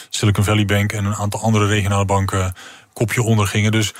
Silicon 0.08 0.44
Valley 0.44 0.64
Bank 0.64 0.92
en 0.92 1.04
een 1.04 1.14
aantal 1.14 1.40
andere 1.40 1.66
regionale 1.66 2.04
banken 2.04 2.54
kopje 2.92 3.22
ondergingen. 3.22 3.72
Dus 3.72 3.94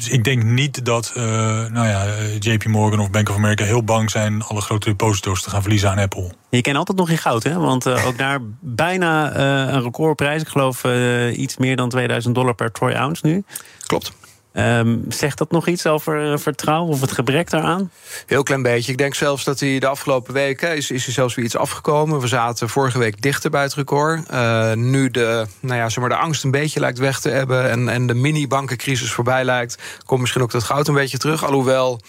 dus 0.00 0.08
ik 0.08 0.24
denk 0.24 0.42
niet 0.42 0.84
dat 0.84 1.12
uh, 1.16 1.22
nou 1.66 1.86
ja, 1.86 2.06
JP 2.38 2.64
Morgan 2.64 3.00
of 3.00 3.10
Bank 3.10 3.28
of 3.28 3.36
America 3.36 3.64
heel 3.64 3.84
bang 3.84 4.10
zijn 4.10 4.42
alle 4.42 4.60
grote 4.60 4.88
deposito's 4.88 5.42
te 5.42 5.50
gaan 5.50 5.60
verliezen 5.60 5.90
aan 5.90 5.98
Apple. 5.98 6.32
Je 6.48 6.60
kent 6.60 6.76
altijd 6.76 6.98
nog 6.98 7.10
in 7.10 7.18
goud, 7.18 7.42
hè? 7.42 7.58
Want 7.58 7.86
uh, 7.86 8.06
ook 8.06 8.18
daar 8.18 8.38
bijna 8.60 9.36
uh, 9.36 9.72
een 9.72 9.82
recordprijs. 9.82 10.42
Ik 10.42 10.48
geloof 10.48 10.84
iets 11.32 11.56
meer 11.56 11.76
dan 11.76 11.88
2000 11.88 12.34
dollar 12.34 12.54
per 12.54 12.72
troy 12.72 12.92
ounce 12.92 13.26
nu. 13.26 13.44
Klopt. 13.86 14.12
Ehm, 14.52 14.98
zegt 15.08 15.38
dat 15.38 15.50
nog 15.50 15.66
iets 15.66 15.86
over 15.86 16.40
vertrouwen 16.40 16.92
of 16.92 17.00
het 17.00 17.12
gebrek 17.12 17.50
daaraan? 17.50 17.90
Heel 18.26 18.42
klein 18.42 18.62
beetje. 18.62 18.92
Ik 18.92 18.98
denk 18.98 19.14
zelfs 19.14 19.44
dat 19.44 19.60
hij 19.60 19.78
de 19.78 19.86
afgelopen 19.86 20.34
weken 20.34 20.76
is, 20.76 20.90
is 20.90 21.04
hij 21.04 21.14
zelfs 21.14 21.34
weer 21.34 21.44
iets 21.44 21.56
afgekomen. 21.56 22.20
We 22.20 22.26
zaten 22.26 22.68
vorige 22.68 22.98
week 22.98 23.22
dichter 23.22 23.50
bij 23.50 23.62
het 23.62 23.74
record. 23.74 24.30
nu 24.76 25.10
de, 25.10 25.46
nou 25.60 25.76
ja, 25.76 25.88
zeg 25.88 25.98
maar, 25.98 26.08
de 26.08 26.24
angst 26.24 26.44
een 26.44 26.50
beetje 26.50 26.80
lijkt 26.80 26.98
weg 26.98 27.20
te 27.20 27.28
hebben 27.28 27.70
en, 27.70 27.88
en 27.88 28.06
de 28.06 28.14
mini-bankencrisis 28.14 29.12
voorbij 29.12 29.44
lijkt, 29.44 29.78
komt 30.04 30.20
misschien 30.20 30.42
ook 30.42 30.50
dat 30.50 30.64
goud 30.64 30.88
een 30.88 30.94
beetje 30.94 31.18
terug. 31.18 31.44
Alhoewel 31.44 32.00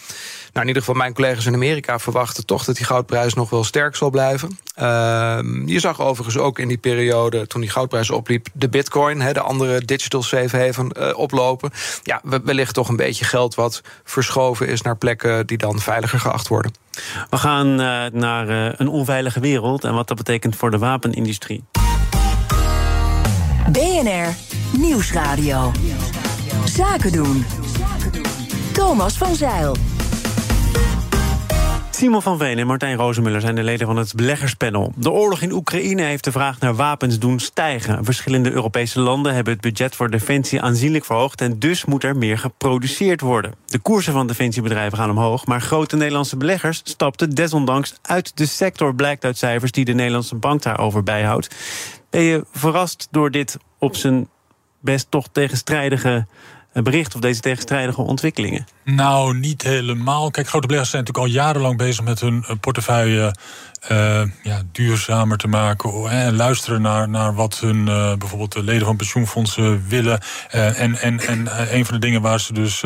in 0.60 0.66
ieder 0.66 0.82
geval 0.82 0.94
mijn 0.94 1.14
collega's 1.14 1.46
in 1.46 1.54
Amerika 1.54 1.98
verwachten 1.98 2.46
toch 2.46 2.64
dat 2.64 2.76
die 2.76 2.86
goudprijs 2.86 3.34
nog 3.34 3.50
wel 3.50 3.64
sterk 3.64 3.96
zal 3.96 4.10
blijven. 4.10 4.58
Ehm, 4.74 5.66
je 5.68 5.80
zag 5.80 6.00
overigens 6.00 6.38
ook 6.38 6.58
in 6.58 6.68
die 6.68 6.78
periode, 6.78 7.46
toen 7.46 7.60
die 7.60 7.70
goudprijs 7.70 8.10
opliep, 8.10 8.46
de 8.52 8.68
bitcoin, 8.68 9.18
de 9.18 9.40
andere 9.40 9.84
digital 9.84 10.22
safe 10.22 10.56
haven, 10.56 10.90
uh, 10.98 11.18
oplopen. 11.18 11.70
Ja, 12.02 12.20
wellicht 12.44 12.74
toch 12.74 12.88
een 12.88 12.96
beetje 12.96 13.24
geld 13.24 13.54
wat 13.54 13.80
verschoven 14.04 14.68
is 14.68 14.82
naar 14.82 14.96
plekken 14.96 15.46
die 15.46 15.58
dan 15.58 15.78
veiliger 15.78 16.20
geacht 16.20 16.48
worden. 16.48 16.72
We 17.30 17.36
gaan 17.36 17.68
uh, 17.80 18.04
naar 18.12 18.48
uh, 18.48 18.72
een 18.76 18.88
onveilige 18.88 19.40
wereld 19.40 19.84
en 19.84 19.94
wat 19.94 20.08
dat 20.08 20.16
betekent 20.16 20.56
voor 20.56 20.70
de 20.70 20.78
wapenindustrie. 20.78 21.64
BNR 23.72 24.34
Nieuwsradio. 24.78 25.72
Zaken 26.64 27.12
doen. 27.12 27.44
Thomas 28.72 29.16
van 29.16 29.34
Zeil. 29.34 29.76
Simon 32.02 32.22
van 32.22 32.38
Veen 32.38 32.58
en 32.58 32.66
Martijn 32.66 32.96
Rozenmuller 32.96 33.40
zijn 33.40 33.54
de 33.54 33.62
leden 33.62 33.86
van 33.86 33.96
het 33.96 34.14
beleggerspanel. 34.14 34.92
De 34.96 35.10
oorlog 35.10 35.40
in 35.40 35.52
Oekraïne 35.52 36.02
heeft 36.02 36.24
de 36.24 36.32
vraag 36.32 36.60
naar 36.60 36.74
wapens 36.74 37.18
doen 37.18 37.40
stijgen. 37.40 38.04
Verschillende 38.04 38.50
Europese 38.50 39.00
landen 39.00 39.34
hebben 39.34 39.52
het 39.52 39.62
budget 39.62 39.96
voor 39.96 40.10
defensie 40.10 40.60
aanzienlijk 40.60 41.04
verhoogd... 41.04 41.40
en 41.40 41.58
dus 41.58 41.84
moet 41.84 42.04
er 42.04 42.16
meer 42.16 42.38
geproduceerd 42.38 43.20
worden. 43.20 43.54
De 43.66 43.78
koersen 43.78 44.12
van 44.12 44.26
defensiebedrijven 44.26 44.98
gaan 44.98 45.10
omhoog... 45.10 45.46
maar 45.46 45.60
grote 45.60 45.96
Nederlandse 45.96 46.36
beleggers 46.36 46.80
stapten 46.84 47.30
desondanks 47.30 47.94
uit 48.02 48.36
de 48.36 48.46
sector... 48.46 48.94
blijkt 48.94 49.24
uit 49.24 49.38
cijfers 49.38 49.72
die 49.72 49.84
de 49.84 49.94
Nederlandse 49.94 50.36
bank 50.36 50.62
daarover 50.62 51.02
bijhoudt. 51.02 51.54
Ben 52.10 52.22
je 52.22 52.44
verrast 52.52 53.08
door 53.10 53.30
dit 53.30 53.56
op 53.78 53.96
zijn 53.96 54.28
best 54.80 55.06
toch 55.10 55.26
tegenstrijdige 55.32 56.26
bericht 56.72 57.14
of 57.14 57.20
deze 57.20 57.40
tegenstrijdige 57.40 58.00
ontwikkelingen? 58.00 58.66
Nou, 58.84 59.38
niet 59.38 59.62
helemaal. 59.62 60.30
Kijk, 60.30 60.48
grote 60.48 60.66
beleggers 60.66 60.90
zijn 60.90 61.04
natuurlijk 61.04 61.34
al 61.34 61.42
jarenlang 61.42 61.76
bezig 61.76 62.04
met 62.04 62.20
hun 62.20 62.44
eh, 62.46 62.56
portefeuille 62.60 63.34
uh, 63.90 64.22
ja, 64.42 64.62
duurzamer 64.72 65.36
te 65.36 65.48
maken. 65.48 66.10
En 66.10 66.36
luisteren 66.36 66.82
naar, 66.82 67.08
naar 67.08 67.34
wat 67.34 67.58
hun 67.58 67.86
uh, 67.86 68.14
bijvoorbeeld 68.14 68.52
de 68.52 68.62
leden 68.62 68.86
van 68.86 68.96
pensioenfondsen 68.96 69.88
willen. 69.88 70.20
En 70.50 70.94
en, 71.00 71.20
en 71.20 71.48
een 71.74 71.84
van 71.84 71.94
de 71.94 72.00
dingen 72.00 72.22
waar 72.22 72.40
ze 72.40 72.52
dus 72.52 72.82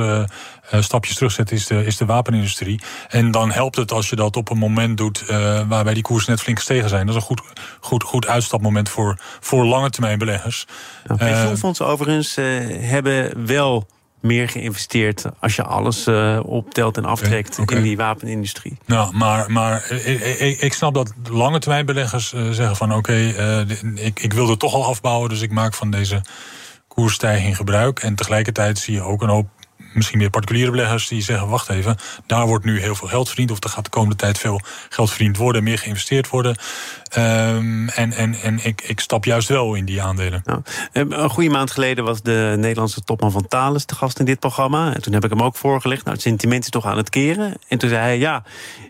stapjes 0.70 1.14
terugzetten 1.14 1.56
is 1.56 1.66
de, 1.66 1.84
is 1.84 1.96
de 1.96 2.04
wapenindustrie. 2.04 2.80
En 3.08 3.30
dan 3.30 3.52
helpt 3.52 3.76
het 3.76 3.92
als 3.92 4.08
je 4.08 4.16
dat 4.16 4.36
op 4.36 4.50
een 4.50 4.58
moment 4.58 4.96
doet 4.96 5.24
waarbij 5.68 5.94
die 5.94 6.02
koersen 6.02 6.30
net 6.30 6.40
flink 6.40 6.58
gestegen 6.58 6.88
zijn. 6.88 7.06
Dat 7.06 7.14
is 7.14 7.20
een 7.20 7.26
goed, 7.26 7.42
goed, 7.80 8.02
goed 8.02 8.26
uitstapmoment 8.26 8.88
voor, 8.88 9.18
voor 9.40 9.64
lange 9.64 9.90
termijn 9.90 10.18
beleggers. 10.18 10.66
Nou, 11.06 11.18
pensioenfondsen 11.18 11.86
overigens 11.86 12.34
hebben 12.80 13.46
wel 13.46 13.86
meer 14.20 14.48
geïnvesteerd 14.48 15.24
als 15.40 15.56
je 15.56 15.62
alles 15.62 16.06
uh, 16.06 16.40
optelt 16.42 16.96
en 16.96 17.04
aftrekt 17.04 17.58
in 17.58 17.82
die 17.82 17.96
wapenindustrie. 17.96 18.78
Nou, 18.86 19.16
maar, 19.16 19.52
maar 19.52 19.90
ik, 19.90 20.60
ik 20.60 20.72
snap 20.72 20.94
dat 20.94 21.12
lange 21.30 21.58
termijn 21.58 21.86
beleggers 21.86 22.32
uh, 22.32 22.50
zeggen 22.50 22.76
van 22.76 22.94
oké, 22.94 22.98
okay, 22.98 23.60
uh, 23.64 24.04
ik, 24.06 24.20
ik 24.20 24.32
wil 24.32 24.48
het 24.48 24.58
toch 24.58 24.74
al 24.74 24.86
afbouwen, 24.86 25.28
dus 25.28 25.40
ik 25.40 25.50
maak 25.50 25.74
van 25.74 25.90
deze 25.90 26.20
koersstijging 26.88 27.56
gebruik. 27.56 27.98
En 27.98 28.14
tegelijkertijd 28.14 28.78
zie 28.78 28.94
je 28.94 29.02
ook 29.02 29.22
een 29.22 29.28
hoop 29.28 29.48
misschien 29.92 30.18
meer 30.18 30.30
particuliere 30.30 30.70
beleggers 30.70 31.08
die 31.08 31.22
zeggen: 31.22 31.48
wacht 31.48 31.68
even, 31.68 31.96
daar 32.26 32.46
wordt 32.46 32.64
nu 32.64 32.80
heel 32.80 32.94
veel 32.94 33.08
geld 33.08 33.26
verdiend. 33.26 33.50
Of 33.50 33.64
er 33.64 33.70
gaat 33.70 33.84
de 33.84 33.90
komende 33.90 34.16
tijd 34.16 34.38
veel 34.38 34.60
geld 34.88 35.10
verdiend 35.10 35.36
worden, 35.36 35.62
meer 35.62 35.78
geïnvesteerd 35.78 36.28
worden. 36.28 36.56
Um, 37.18 37.88
en 37.88 38.12
en, 38.12 38.34
en 38.34 38.64
ik, 38.64 38.82
ik 38.82 39.00
stap 39.00 39.24
juist 39.24 39.48
wel 39.48 39.74
in 39.74 39.84
die 39.84 40.02
aandelen. 40.02 40.42
Nou, 40.44 40.60
een 40.92 41.30
goede 41.30 41.50
maand 41.50 41.70
geleden 41.70 42.04
was 42.04 42.22
de 42.22 42.54
Nederlandse 42.58 43.04
topman 43.04 43.32
van 43.32 43.48
Thales 43.48 43.84
te 43.84 43.94
gast 43.94 44.18
in 44.18 44.24
dit 44.24 44.38
programma. 44.38 44.94
En 44.94 45.02
toen 45.02 45.12
heb 45.12 45.24
ik 45.24 45.30
hem 45.30 45.42
ook 45.42 45.56
voorgelegd. 45.56 46.04
Nou, 46.04 46.14
het 46.14 46.24
sentiment 46.24 46.64
is 46.64 46.70
toch 46.70 46.86
aan 46.86 46.96
het 46.96 47.10
keren. 47.10 47.54
En 47.68 47.78
toen 47.78 47.88
zei 47.88 48.00
hij: 48.00 48.18
ja, 48.18 48.42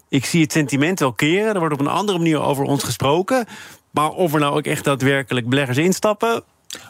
ik 0.09 0.25
zie 0.25 0.43
het 0.43 0.53
sentiment 0.53 1.01
wel 1.01 1.13
keren. 1.13 1.55
Er 1.55 1.59
wordt 1.59 1.75
op 1.75 1.81
een 1.81 1.87
andere 1.87 2.19
manier 2.19 2.41
over 2.41 2.65
ons 2.65 2.85
gesproken. 2.85 3.47
Maar 3.91 4.11
of 4.11 4.33
er 4.35 4.41
nou 4.41 4.57
ook 4.57 4.67
echt 4.67 4.85
daadwerkelijk 4.85 5.49
beleggers 5.49 5.79
instappen, 5.79 6.43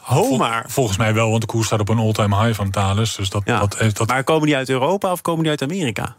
Ho 0.03 0.37
maar. 0.37 0.65
volgens 0.69 0.99
mij 0.99 1.15
wel, 1.15 1.29
want 1.31 1.41
de 1.41 1.47
koers 1.47 1.67
staat 1.67 1.81
op 1.81 1.89
een 1.89 1.99
all-time 1.99 2.43
high 2.43 2.57
van 2.57 2.71
Thales. 2.71 3.17
Dus 3.17 3.31
dat, 3.31 3.43
ja. 3.45 3.59
dat, 3.59 3.77
dat, 3.93 4.09
Maar 4.09 4.25
komen 4.25 4.47
die 4.47 4.57
uit 4.57 4.69
Europa 4.69 5.13
of 5.13 5.21
komen 5.21 5.41
die 5.41 5.51
uit 5.51 5.63
Amerika? 5.63 6.17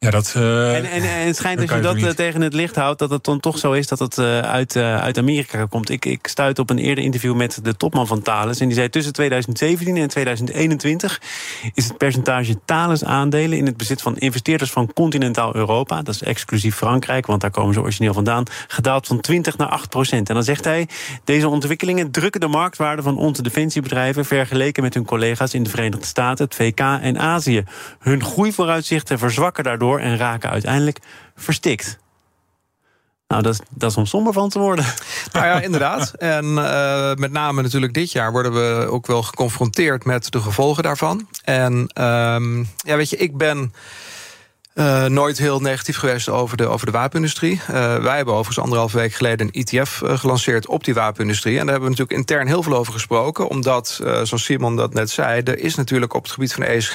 Ja, 0.00 0.10
dat, 0.10 0.34
uh, 0.36 0.76
en, 0.76 0.84
en, 0.84 1.02
en, 1.02 1.26
het 1.26 1.36
schijnt 1.36 1.60
als 1.60 1.70
je 1.70 1.80
dat 1.80 1.96
eh, 1.96 2.08
tegen 2.08 2.40
het 2.40 2.54
licht 2.54 2.76
houdt... 2.76 2.98
dat 2.98 3.10
het 3.10 3.24
dan 3.24 3.40
toch 3.40 3.58
zo 3.58 3.72
is 3.72 3.86
dat 3.86 3.98
het 3.98 4.18
uh, 4.18 4.40
uit, 4.40 4.74
uh, 4.74 5.00
uit 5.00 5.18
Amerika 5.18 5.66
komt. 5.66 5.90
Ik, 5.90 6.04
ik 6.04 6.26
stuit 6.26 6.58
op 6.58 6.70
een 6.70 6.78
eerder 6.78 7.04
interview 7.04 7.34
met 7.34 7.58
de 7.62 7.76
topman 7.76 8.06
van 8.06 8.22
Thales... 8.22 8.60
en 8.60 8.66
die 8.66 8.76
zei 8.76 8.88
tussen 8.88 9.12
2017 9.12 9.96
en 9.96 10.08
2021... 10.08 11.20
is 11.74 11.88
het 11.88 11.96
percentage 11.96 12.56
Thales-aandelen 12.64 13.58
in 13.58 13.66
het 13.66 13.76
bezit 13.76 14.02
van 14.02 14.16
investeerders... 14.16 14.70
van 14.70 14.92
continentaal 14.92 15.54
Europa, 15.54 16.02
dat 16.02 16.14
is 16.14 16.22
exclusief 16.22 16.76
Frankrijk... 16.76 17.26
want 17.26 17.40
daar 17.40 17.50
komen 17.50 17.74
ze 17.74 17.80
origineel 17.80 18.14
vandaan, 18.14 18.44
gedaald 18.68 19.06
van 19.06 19.20
20 19.20 19.56
naar 19.56 19.68
8 19.68 19.88
procent. 19.88 20.28
En 20.28 20.34
dan 20.34 20.44
zegt 20.44 20.64
hij, 20.64 20.88
deze 21.24 21.48
ontwikkelingen 21.48 22.10
drukken 22.10 22.40
de 22.40 22.48
marktwaarde... 22.48 23.02
van 23.02 23.16
onze 23.16 23.42
defensiebedrijven 23.42 24.24
vergeleken 24.24 24.82
met 24.82 24.94
hun 24.94 25.04
collega's... 25.04 25.54
in 25.54 25.62
de 25.62 25.70
Verenigde 25.70 26.06
Staten, 26.06 26.44
het 26.44 26.54
VK 26.54 26.80
en 26.80 27.18
Azië. 27.18 27.64
Hun 27.98 28.24
groeivooruitzichten 28.24 29.18
verzwakken 29.18 29.64
daardoor 29.64 29.86
en 29.96 30.16
raken 30.16 30.50
uiteindelijk 30.50 30.98
verstikt. 31.36 31.98
Nou, 33.28 33.42
dat, 33.42 33.60
dat 33.70 33.90
is 33.90 33.96
om 33.96 34.06
somber 34.06 34.32
van 34.32 34.48
te 34.48 34.58
worden. 34.58 34.84
Nou 35.32 35.46
ja, 35.46 35.60
inderdaad. 35.60 36.12
En 36.12 36.44
uh, 36.44 37.14
met 37.14 37.32
name 37.32 37.62
natuurlijk 37.62 37.94
dit 37.94 38.12
jaar 38.12 38.32
worden 38.32 38.52
we 38.52 38.86
ook 38.90 39.06
wel 39.06 39.22
geconfronteerd 39.22 40.04
met 40.04 40.32
de 40.32 40.40
gevolgen 40.40 40.82
daarvan. 40.82 41.28
En 41.44 41.72
um, 41.74 42.68
ja, 42.76 42.96
weet 42.96 43.10
je, 43.10 43.16
ik 43.16 43.36
ben. 43.36 43.72
Uh, 44.78 45.04
nooit 45.04 45.38
heel 45.38 45.60
negatief 45.60 45.96
geweest 45.96 46.28
over 46.28 46.56
de, 46.56 46.66
over 46.66 46.86
de 46.86 46.92
wapenindustrie. 46.92 47.52
Uh, 47.52 47.66
wij 47.96 48.16
hebben 48.16 48.34
overigens 48.34 48.58
anderhalf 48.58 48.92
week 48.92 49.12
geleden 49.12 49.50
een 49.52 49.64
ETF 49.64 50.00
uh, 50.00 50.18
gelanceerd 50.18 50.66
op 50.66 50.84
die 50.84 50.94
wapenindustrie. 50.94 51.58
En 51.58 51.66
daar 51.66 51.74
hebben 51.74 51.90
we 51.90 51.96
natuurlijk 51.96 52.18
intern 52.18 52.46
heel 52.46 52.62
veel 52.62 52.76
over 52.76 52.92
gesproken. 52.92 53.48
Omdat, 53.48 54.00
zoals 54.22 54.44
Simon 54.44 54.76
dat 54.76 54.94
net 54.94 55.10
zei, 55.10 55.42
er 55.42 55.58
is 55.58 55.74
natuurlijk 55.74 56.14
op 56.14 56.22
het 56.22 56.32
gebied 56.32 56.52
van 56.54 56.62
ESG 56.62 56.94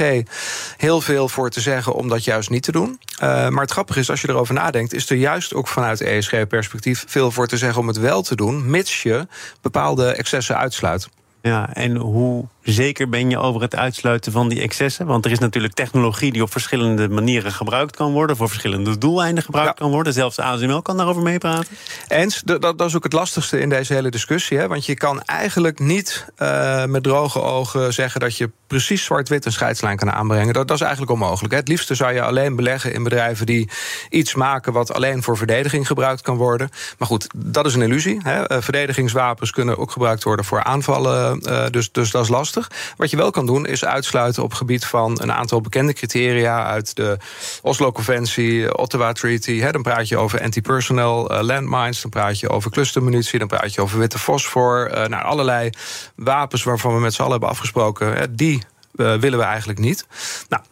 heel 0.78 1.02
veel 1.02 1.30
voor 1.30 1.50
te 1.50 1.62
zeggen 1.62 1.94
om 1.94 2.10
dat 2.10 2.24
juist 2.24 2.50
niet 2.50 2.64
te 2.64 2.72
doen. 2.72 3.00
maar 3.20 3.62
het 3.62 3.72
grappige 3.72 4.00
is, 4.00 4.10
als 4.10 4.22
je 4.22 4.30
erover 4.30 4.54
nadenkt, 4.54 4.94
is 4.94 5.10
er 5.10 5.18
juist 5.18 5.54
ook 5.54 5.68
vanuit 5.68 6.02
ESG-perspectief 6.02 7.06
veel 7.08 7.32
voor 7.32 7.48
te 7.48 7.58
zeggen 7.58 7.82
om 7.82 7.88
het 7.88 7.98
wel 7.98 8.22
te 8.22 8.36
doen, 8.36 8.70
mits 8.70 9.04
je 9.04 9.28
bepaalde 9.62 10.06
excessen 10.08 10.58
uitsluit. 10.58 11.10
Ja, 11.42 11.74
en 11.74 11.96
hoe 11.96 12.46
zeker 12.64 13.10
ben 13.10 13.30
je 13.30 13.38
over 13.38 13.62
het 13.62 13.76
uitsluiten 13.76 14.32
van 14.32 14.50
die 14.50 14.62
excessen? 14.62 15.06
Want 15.06 15.26
er 15.26 15.32
is 15.32 15.40
natuurlijk 15.40 15.74
technologie 15.74 16.32
die 16.32 16.42
op 16.42 16.52
verschillende 16.52 17.10
manieren 17.10 17.52
gebruikt 17.52 17.96
kan 17.96 18.12
worden, 18.12 18.38
voor 18.38 18.50
verschillende 18.50 18.98
doeleinden 18.98 19.44
gebruikt 19.44 19.80
kan 19.80 19.92
worden. 19.92 20.14
Zelfs 20.14 20.40
ASML 20.40 20.82
kan 20.82 20.98
daarover 20.98 21.24
meepraten. 21.24 21.78
Eens, 22.08 22.42
dat, 22.46 22.62
dat 22.62 22.82
is 22.82 22.96
ook 22.96 23.04
het 23.04 23.14
lastigste 23.14 23.60
in 23.60 23.70
deze 23.70 23.94
hele 23.94 24.10
discussie. 24.10 24.58
Hè? 24.58 24.68
Want 24.68 24.86
je 24.86 24.96
kan 24.96 25.22
eigenlijk 25.22 25.80
niet 25.80 26.26
uh, 26.38 26.86
met 26.86 27.04
droge 27.04 27.42
ogen 27.42 27.94
zeggen 27.94 28.20
dat 28.20 28.38
je 28.38 28.50
precies 28.68 29.04
zwart-wit 29.04 29.46
een 29.46 29.52
scheidslijn 29.52 29.98
kan 29.98 30.12
aanbrengen. 30.12 30.54
Dat, 30.54 30.68
dat 30.68 30.78
is 30.78 30.84
eigenlijk 30.84 31.12
onmogelijk. 31.12 31.54
Hè? 31.54 31.60
Het 31.60 31.68
liefste 31.68 31.96
zou 31.96 32.14
je 32.14 32.22
alleen 32.22 32.56
beleggen 32.56 32.94
in 32.94 33.04
bedrijven 33.04 33.46
die 33.46 33.70
iets 34.10 34.36
maken 34.36 34.74
wat 34.74 34.94
alleen 34.94 35.24
voor 35.24 35.38
verdediging 35.38 35.88
gebruikt 35.88 36.22
kan 36.22 36.38
worden. 36.38 36.70
Maar 36.98 37.08
goed, 37.08 37.28
dat 37.36 37.66
is 37.66 37.74
een 37.74 37.82
illusie. 37.82 38.20
Hè? 38.24 38.52
Uh, 38.52 38.62
verdedigingswapens 38.62 39.52
kunnen 39.52 39.78
ook 39.78 39.92
gebruikt 39.92 40.24
worden 40.24 40.46
voor 40.46 40.64
aanvallen. 40.64 41.42
Uh, 41.44 41.66
dus, 41.70 41.92
dus 41.92 42.12
dat 42.12 42.24
is 42.24 42.30
lastig. 42.30 42.53
Wat 42.98 43.10
je 43.10 43.18
wel 43.18 43.32
kan 43.32 43.46
doen, 43.46 43.66
is 43.66 43.86
uitsluiten 43.86 44.44
op 44.44 44.54
gebied 44.54 44.86
van 44.86 45.22
een 45.22 45.32
aantal 45.32 45.62
bekende 45.62 45.94
criteria 45.94 46.66
uit 46.66 46.96
de 46.96 47.18
Oslo-conventie, 47.62 48.78
Ottawa 48.78 49.12
Treaty. 49.12 49.60
Hè, 49.60 49.72
dan 49.72 49.82
praat 49.82 50.08
je 50.08 50.18
over 50.18 50.42
anti-personnel 50.42 51.32
uh, 51.32 51.42
landmines, 51.42 52.02
dan 52.02 52.12
praat 52.12 52.40
je 52.40 52.50
over 52.50 52.72
clustermunitie, 52.72 53.40
dan 53.40 53.48
praat 53.48 53.74
je 53.74 53.82
over 53.82 54.00
witte 54.00 54.20
fosfor. 54.20 54.90
Uh, 54.90 55.06
nou, 55.06 55.24
allerlei 55.24 55.70
wapens 56.16 56.64
waarvan 56.64 56.94
we 56.94 57.00
met 57.00 57.14
z'n 57.14 57.22
allen 57.22 57.32
hebben 57.32 57.50
afgesproken, 57.50 58.16
hè, 58.16 58.36
die 58.36 58.64
uh, 58.96 59.16
willen 59.16 59.40
we 59.40 59.46
eigenlijk 59.46 59.80
niet. 59.80 60.06
Nou, 60.50 60.64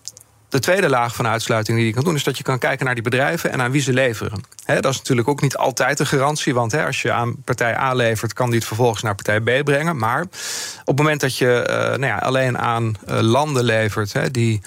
de 0.52 0.60
tweede 0.60 0.90
laag 0.90 1.16
van 1.16 1.28
uitsluiting 1.28 1.78
die 1.78 1.86
je 1.86 1.94
kan 1.94 2.04
doen, 2.04 2.16
is 2.16 2.24
dat 2.24 2.38
je 2.38 2.44
kan 2.44 2.60
kijken 2.60 2.86
naar 2.86 2.94
die 2.94 3.04
bedrijven 3.04 3.52
en 3.52 3.62
aan 3.62 3.72
wie 3.72 3.82
ze 3.82 3.94
leveren. 3.94 4.44
dat 4.66 4.86
is 4.86 4.98
natuurlijk 4.98 5.28
ook 5.28 5.42
niet 5.42 5.58
altijd 5.58 6.00
een 6.00 6.06
garantie, 6.06 6.54
want 6.54 6.74
als 6.74 7.02
je 7.02 7.12
aan 7.12 7.36
partij 7.44 7.78
A 7.78 7.94
levert, 7.94 8.34
kan 8.34 8.50
die 8.50 8.60
het 8.60 8.68
vervolgens 8.68 9.02
naar 9.02 9.16
partij 9.16 9.40
B 9.40 9.64
brengen. 9.64 9.98
Maar 9.98 10.22
op 10.22 10.28
het 10.86 10.98
moment 10.98 11.22
dat 11.22 11.38
je 11.38 11.68
uh, 11.70 11.76
nou 11.76 12.06
ja, 12.06 12.18
alleen 12.18 12.58
aan 12.58 12.96
uh, 13.10 13.20
landen 13.20 13.64
levert 13.64 14.34
die 14.34 14.62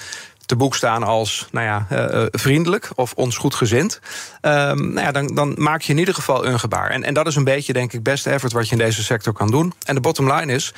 te 0.47 0.57
boek 0.57 0.75
staan 0.75 1.03
als 1.03 1.49
nou 1.51 1.67
ja, 1.67 1.87
vriendelijk 2.31 2.91
of 2.95 3.13
ons 3.15 3.37
goedgezind. 3.37 4.01
Ehm, 4.41 4.77
nou 4.77 5.01
ja, 5.01 5.13
dan, 5.13 5.27
dan 5.27 5.55
maak 5.59 5.83
je 5.83 5.93
in 5.93 5.99
ieder 5.99 6.15
geval 6.15 6.47
een 6.47 6.59
gebaar. 6.59 6.91
En, 6.91 7.05
en 7.05 7.15
dat 7.15 7.27
is 7.27 7.37
een 7.37 7.45
beetje, 7.45 7.73
denk 7.73 7.93
ik, 7.93 8.03
best 8.03 8.27
effort 8.27 8.53
wat 8.53 8.67
je 8.69 8.73
in 8.73 8.79
deze 8.79 9.03
sector 9.03 9.33
kan 9.33 9.51
doen. 9.51 9.73
En 9.85 9.95
de 9.95 10.01
bottom 10.01 10.33
line 10.33 10.53
is: 10.53 10.75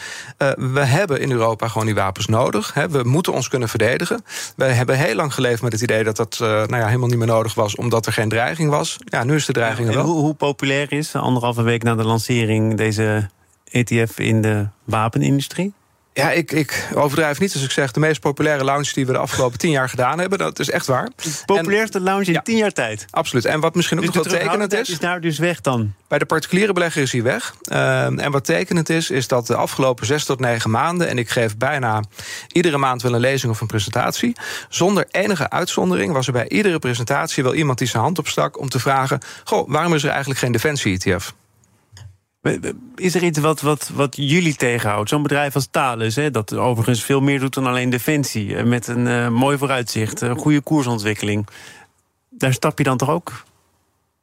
we 0.57 0.81
hebben 0.81 1.21
in 1.21 1.31
Europa 1.31 1.69
gewoon 1.69 1.87
die 1.87 1.95
wapens 1.95 2.27
nodig. 2.27 2.75
Hè. 2.75 2.89
We 2.89 3.03
moeten 3.05 3.33
ons 3.33 3.49
kunnen 3.49 3.69
verdedigen. 3.69 4.25
We 4.57 4.65
hebben 4.65 4.97
heel 4.97 5.15
lang 5.15 5.35
geleefd 5.35 5.63
met 5.63 5.73
het 5.73 5.81
idee 5.81 6.05
dat 6.05 6.17
dat 6.17 6.37
nou 6.39 6.77
ja, 6.77 6.87
helemaal 6.87 7.09
niet 7.09 7.19
meer 7.19 7.27
nodig 7.27 7.55
was, 7.55 7.75
omdat 7.75 8.07
er 8.07 8.13
geen 8.13 8.29
dreiging 8.29 8.71
was. 8.71 8.97
Ja, 9.05 9.25
nu 9.25 9.35
is 9.35 9.47
de 9.47 9.53
dreiging 9.53 9.89
er 9.89 9.95
wel. 9.95 10.05
Hoe, 10.05 10.21
hoe 10.21 10.35
populair 10.35 10.93
is 10.93 11.15
anderhalve 11.15 11.63
week 11.63 11.83
na 11.83 11.95
de 11.95 12.05
lancering 12.05 12.77
deze 12.77 13.29
ETF 13.71 14.19
in 14.19 14.43
de 14.43 14.67
wapenindustrie? 14.85 15.73
Ja, 16.17 16.31
ik, 16.31 16.53
ik 16.53 16.89
overdrijf 16.95 17.41
niet 17.41 17.53
als 17.53 17.65
ik 17.65 17.71
zeg 17.71 17.91
de 17.91 18.01
meest 18.01 18.21
populaire 18.21 18.65
lounge 18.65 18.91
die 18.93 19.07
we 19.07 19.13
de 19.13 19.19
afgelopen 19.19 19.59
tien 19.59 19.71
jaar 19.71 19.89
gedaan 19.89 20.19
hebben. 20.19 20.39
Dat 20.39 20.59
is 20.59 20.71
echt 20.71 20.87
waar. 20.87 21.11
De 21.17 21.31
populairste 21.47 22.01
lounge 22.01 22.25
in 22.25 22.41
tien 22.43 22.57
jaar 22.57 22.73
tijd. 22.73 23.07
Absoluut. 23.11 23.45
En 23.45 23.61
wat 23.61 23.75
misschien 23.75 23.99
ook 23.99 24.05
dus 24.05 24.15
nog 24.15 24.25
wel 24.25 24.39
tekenend 24.39 24.73
is. 24.73 24.91
is 24.91 24.99
daar 24.99 25.21
dus 25.21 25.39
weg 25.39 25.61
dan? 25.61 25.95
Bij 26.09 26.19
de 26.19 26.25
particuliere 26.25 26.73
belegger 26.73 27.03
is 27.03 27.13
hij 27.13 27.23
weg. 27.23 27.55
Ehm, 27.63 28.19
en 28.19 28.31
wat 28.31 28.45
tekenend 28.45 28.89
is, 28.89 29.11
is 29.11 29.29
dat 29.29 29.47
de 29.47 29.55
afgelopen 29.55 30.07
zes 30.07 30.25
tot 30.25 30.41
negen 30.41 30.71
maanden. 30.71 31.09
en 31.09 31.19
ik 31.19 31.29
geef 31.29 31.57
bijna 31.57 32.03
iedere 32.53 32.79
maand 32.79 33.03
wel 33.03 33.15
een 33.15 33.21
lezing 33.21 33.53
of 33.53 33.61
een 33.61 33.67
presentatie. 33.67 34.37
zonder 34.69 35.07
enige 35.11 35.51
uitzondering 35.51 36.13
was 36.13 36.27
er 36.27 36.33
bij 36.33 36.49
iedere 36.49 36.79
presentatie 36.79 37.43
wel 37.43 37.55
iemand 37.55 37.79
die 37.79 37.89
zijn 37.89 38.03
hand 38.03 38.19
opstak. 38.19 38.59
om 38.59 38.69
te 38.69 38.79
vragen: 38.79 39.19
Goh, 39.45 39.71
waarom 39.71 39.95
is 39.95 40.03
er 40.03 40.11
eigenlijk 40.11 40.41
geen 40.41 40.53
defensie-ETF? 40.53 41.35
Is 42.95 43.15
er 43.15 43.23
iets 43.23 43.39
wat, 43.39 43.61
wat, 43.61 43.91
wat 43.95 44.17
jullie 44.17 44.57
tegenhoudt? 44.57 45.09
Zo'n 45.09 45.23
bedrijf 45.23 45.55
als 45.55 45.69
Thales, 45.71 46.17
hè, 46.17 46.31
dat 46.31 46.55
overigens 46.55 47.05
veel 47.05 47.21
meer 47.21 47.41
doet 47.41 47.55
dan 47.55 47.67
alleen 47.67 47.91
defensie. 47.91 48.57
Eh, 48.57 48.65
met 48.65 48.87
een 48.87 49.07
uh, 49.07 49.29
mooi 49.29 49.59
vooruitzicht, 49.59 50.21
een 50.21 50.39
goede 50.39 50.61
koersontwikkeling. 50.61 51.47
Daar 52.31 52.53
stap 52.53 52.79
je 52.79 52.85
dan 52.85 52.97
toch 52.97 53.11
ook 53.11 53.45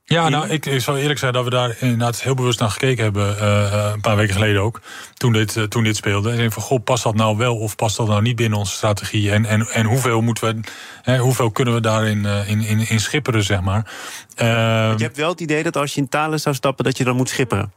ja, 0.06 0.30
nou, 0.30 0.50
ik, 0.50 0.66
ik 0.66 0.82
zou 0.82 1.00
eerlijk 1.00 1.20
zijn 1.20 1.34
dat 1.34 1.44
we 1.44 1.50
daar 1.50 1.76
inderdaad 1.80 2.22
heel 2.22 2.34
bewust 2.34 2.60
naar 2.60 2.70
gekeken 2.70 3.04
hebben. 3.04 3.36
Uh, 3.36 3.90
een 3.94 4.02
paar 4.02 4.16
weken 4.16 4.34
geleden 4.34 4.62
ook. 4.62 4.82
Toen 5.14 5.34
dit, 5.34 5.56
uh, 5.56 5.64
toen 5.64 5.84
dit 5.84 5.96
speelde. 5.96 6.32
En 6.32 6.38
denk 6.38 6.54
van, 6.54 6.64
goh, 6.64 6.84
past 6.84 7.04
dat 7.04 7.16
nou 7.16 7.38
wel 7.38 7.58
of 7.58 7.76
past 7.76 7.98
dat 7.98 8.08
nou 8.08 8.22
niet 8.22 8.36
binnen 8.36 8.60
onze 8.60 8.74
strategie? 8.74 9.32
En, 9.32 9.46
en, 9.46 9.68
en 9.68 9.86
hoeveel 9.86 10.22
moeten 10.22 10.56
we, 10.56 10.70
hè, 11.02 11.18
hoeveel 11.18 11.52
kunnen 11.52 11.74
we 11.74 11.82
daarin 11.82 12.18
uh, 12.18 12.50
in, 12.50 12.62
in, 12.62 12.90
in 12.90 13.00
schipperen, 13.00 13.44
zeg 13.44 13.62
maar? 13.62 13.92
je 14.36 14.96
hebt 14.98 15.18
wel 15.18 15.30
het 15.30 15.42
idee 15.42 15.64
dat 15.64 15.78
als 15.78 15.94
je 15.94 16.02
in 16.02 16.10
talen 16.10 16.40
zou 16.40 16.56
stappen, 16.56 16.86
dat 16.86 16.98
je 16.98 17.04
dan 17.04 17.16
moet 17.16 17.30
schipperen. 17.30 17.72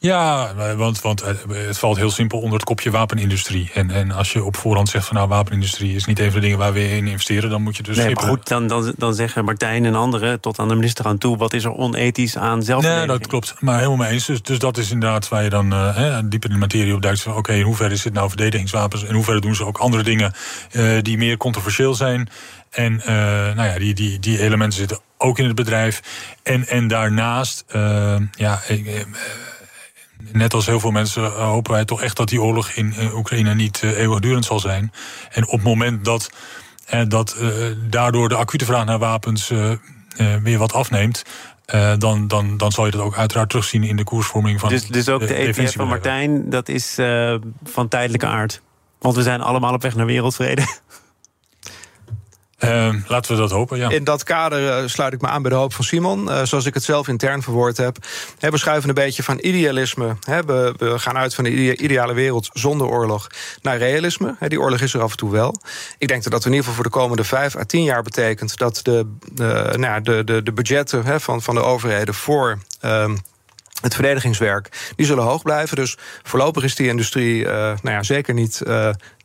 Ja, 0.00 0.54
want, 0.76 1.00
want 1.00 1.24
het 1.48 1.78
valt 1.78 1.96
heel 1.96 2.10
simpel 2.10 2.38
onder 2.38 2.58
het 2.58 2.64
kopje 2.64 2.90
wapenindustrie. 2.90 3.70
En, 3.74 3.90
en 3.90 4.10
als 4.10 4.32
je 4.32 4.44
op 4.44 4.56
voorhand 4.56 4.88
zegt 4.88 5.06
van 5.06 5.16
nou, 5.16 5.28
wapenindustrie 5.28 5.94
is 5.94 6.04
niet 6.04 6.18
een 6.18 6.30
van 6.30 6.34
de 6.34 6.40
dingen 6.40 6.58
waar 6.58 6.72
we 6.72 6.90
in 6.96 7.06
investeren, 7.06 7.50
dan 7.50 7.62
moet 7.62 7.76
je 7.76 7.82
dus. 7.82 7.96
Nee, 7.96 8.14
maar 8.14 8.24
goed, 8.24 8.48
dan, 8.48 8.66
dan, 8.66 8.94
dan 8.96 9.14
zeggen 9.14 9.44
Martijn 9.44 9.84
en 9.84 9.94
anderen 9.94 10.40
tot 10.40 10.58
aan 10.58 10.68
de 10.68 10.74
minister 10.74 11.06
aan 11.06 11.18
toe, 11.18 11.36
wat 11.36 11.52
is 11.52 11.64
er 11.64 11.72
onethisch 11.72 12.36
aan 12.36 12.62
zelfverdediging? 12.62 13.08
Nee, 13.08 13.18
dat 13.18 13.28
klopt. 13.28 13.54
Maar 13.60 13.76
helemaal 13.76 13.96
mee 13.96 14.12
eens. 14.12 14.26
Dus, 14.26 14.42
dus 14.42 14.58
dat 14.58 14.76
is 14.76 14.90
inderdaad 14.90 15.28
waar 15.28 15.42
je 15.42 15.50
dan 15.50 15.72
uh, 15.72 16.18
diep 16.24 16.44
in 16.44 16.50
de 16.50 16.56
materie 16.56 16.94
op 16.94 17.02
duikt. 17.02 17.26
Oké, 17.26 17.52
in 17.52 17.62
hoeverre 17.62 17.94
is 17.94 18.02
dit 18.02 18.12
nou 18.12 18.28
verdedigingswapens? 18.28 19.02
In 19.02 19.14
hoeverre 19.14 19.40
doen 19.40 19.54
ze 19.54 19.64
ook 19.64 19.78
andere 19.78 20.02
dingen 20.02 20.32
uh, 20.72 20.98
die 21.02 21.18
meer 21.18 21.36
controversieel 21.36 21.94
zijn? 21.94 22.28
En 22.70 22.92
uh, 22.92 23.06
nou 23.54 23.62
ja, 23.62 23.78
die, 23.78 23.94
die, 23.94 24.18
die 24.18 24.40
elementen 24.40 24.78
zitten 24.78 24.98
ook 25.16 25.38
in 25.38 25.44
het 25.44 25.54
bedrijf. 25.54 26.02
En, 26.42 26.66
en 26.66 26.88
daarnaast, 26.88 27.64
ja 28.30 28.60
net 30.32 30.54
als 30.54 30.66
heel 30.66 30.80
veel 30.80 30.90
mensen 30.90 31.24
eh, 31.24 31.30
hopen 31.30 31.72
wij 31.72 31.84
toch 31.84 32.02
echt 32.02 32.16
dat 32.16 32.28
die 32.28 32.42
oorlog 32.42 32.70
in 32.70 32.94
Oekraïne 33.14 33.54
niet 33.54 33.82
uh, 33.84 33.98
eeuwigdurend 33.98 34.44
zal 34.44 34.60
zijn. 34.60 34.92
En 35.30 35.46
op 35.46 35.52
het 35.52 35.62
moment 35.62 36.04
dat, 36.04 36.30
dat 37.08 37.36
daardoor 37.88 38.28
de 38.28 38.36
acute 38.36 38.64
vraag 38.64 38.84
naar 38.84 38.98
wapens 38.98 39.52
weer 40.42 40.58
wat 40.58 40.72
afneemt. 40.72 41.22
dan, 41.98 42.28
dan, 42.28 42.56
dan 42.56 42.72
zal 42.72 42.84
je 42.84 42.90
dat 42.90 43.00
ook 43.00 43.16
uiteraard 43.16 43.48
terugzien 43.48 43.84
in 43.84 43.96
de 43.96 44.04
koersvorming 44.04 44.60
van. 44.60 44.68
Dus, 44.68 44.86
dus 44.86 45.08
ook 45.08 45.20
de, 45.20 45.26
de 45.26 45.34
ETF 45.34 45.72
van 45.72 45.88
Martijn, 45.88 46.50
dat 46.50 46.68
is 46.68 46.98
van 47.64 47.88
tijdelijke 47.88 48.26
aard. 48.26 48.62
Want 48.98 49.16
we 49.16 49.22
zijn 49.22 49.40
allemaal 49.40 49.72
op 49.72 49.82
weg 49.82 49.94
naar 49.94 50.06
wereldvrede. 50.06 50.66
Uh, 52.64 52.94
laten 53.06 53.34
we 53.34 53.40
dat 53.40 53.50
hopen, 53.50 53.78
ja. 53.78 53.90
In 53.90 54.04
dat 54.04 54.22
kader 54.22 54.82
uh, 54.82 54.88
sluit 54.88 55.12
ik 55.12 55.20
me 55.20 55.28
aan 55.28 55.42
bij 55.42 55.50
de 55.50 55.56
hoop 55.56 55.72
van 55.74 55.84
Simon. 55.84 56.24
Uh, 56.24 56.42
zoals 56.42 56.66
ik 56.66 56.74
het 56.74 56.84
zelf 56.84 57.08
intern 57.08 57.42
verwoord 57.42 57.76
heb. 57.76 57.96
He, 58.38 58.50
we 58.50 58.58
schuiven 58.58 58.88
een 58.88 58.94
beetje 58.94 59.22
van 59.22 59.38
idealisme. 59.40 60.16
We, 60.46 60.74
we, 60.76 60.98
gaan 60.98 61.16
uit 61.16 61.34
van 61.34 61.44
de 61.44 61.76
ideale 61.76 62.14
wereld 62.14 62.50
zonder 62.52 62.86
oorlog 62.86 63.26
naar 63.62 63.78
realisme. 63.78 64.36
Die 64.48 64.60
oorlog 64.60 64.80
is 64.80 64.94
er 64.94 65.02
af 65.02 65.10
en 65.10 65.16
toe 65.16 65.30
wel. 65.30 65.54
Ik 65.98 66.08
denk 66.08 66.22
dat 66.22 66.32
dat 66.32 66.44
in 66.44 66.50
ieder 66.50 66.64
geval 66.64 66.74
voor 66.74 66.90
de 66.92 66.98
komende 66.98 67.24
vijf 67.24 67.56
à 67.56 67.64
tien 67.64 67.84
jaar 67.84 68.02
betekent... 68.02 68.56
dat 68.56 68.80
de, 68.82 69.06
nou, 69.76 70.00
de, 70.00 70.24
de, 70.24 70.42
de 70.42 70.52
budgetten 70.52 71.20
van, 71.20 71.42
van 71.42 71.54
de 71.54 71.62
overheden 71.62 72.14
voor... 72.14 72.58
Um, 72.84 73.18
het 73.80 73.94
verdedigingswerk, 73.94 74.92
die 74.96 75.06
zullen 75.06 75.24
hoog 75.24 75.42
blijven. 75.42 75.76
Dus 75.76 75.96
voorlopig 76.22 76.62
is 76.62 76.74
die 76.74 76.88
industrie 76.88 77.42
uh, 77.42 77.50
nou 77.50 77.78
ja, 77.82 78.02
zeker 78.02 78.34
niet 78.34 78.62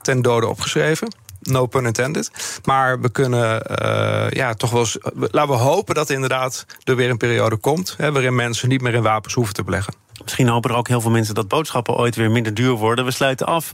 ten 0.01 0.21
dode 0.21 0.47
opgeschreven. 0.47 1.07
No 1.43 1.65
pun 1.65 1.85
intended. 1.85 2.31
Maar 2.63 3.01
we 3.01 3.09
kunnen 3.09 3.63
uh, 3.81 4.29
ja, 4.29 4.53
toch 4.53 4.71
wel 4.71 4.79
eens. 4.79 4.97
Laten 5.13 5.55
we 5.55 5.61
hopen 5.61 5.95
dat 5.95 6.09
inderdaad 6.09 6.65
er 6.83 6.95
weer 6.95 7.09
een 7.09 7.17
periode 7.17 7.55
komt. 7.55 7.93
Hè, 7.97 8.11
waarin 8.11 8.35
mensen 8.35 8.69
niet 8.69 8.81
meer 8.81 8.93
in 8.93 9.01
wapens 9.01 9.33
hoeven 9.33 9.53
te 9.53 9.63
beleggen. 9.63 10.02
Misschien 10.21 10.47
hopen 10.47 10.69
er 10.69 10.75
ook 10.75 10.87
heel 10.87 11.01
veel 11.01 11.11
mensen 11.11 11.35
dat 11.35 11.47
boodschappen 11.47 11.95
ooit 11.95 12.15
weer 12.15 12.31
minder 12.31 12.53
duur 12.53 12.71
worden. 12.71 13.05
We 13.05 13.11
sluiten 13.11 13.47
af 13.47 13.71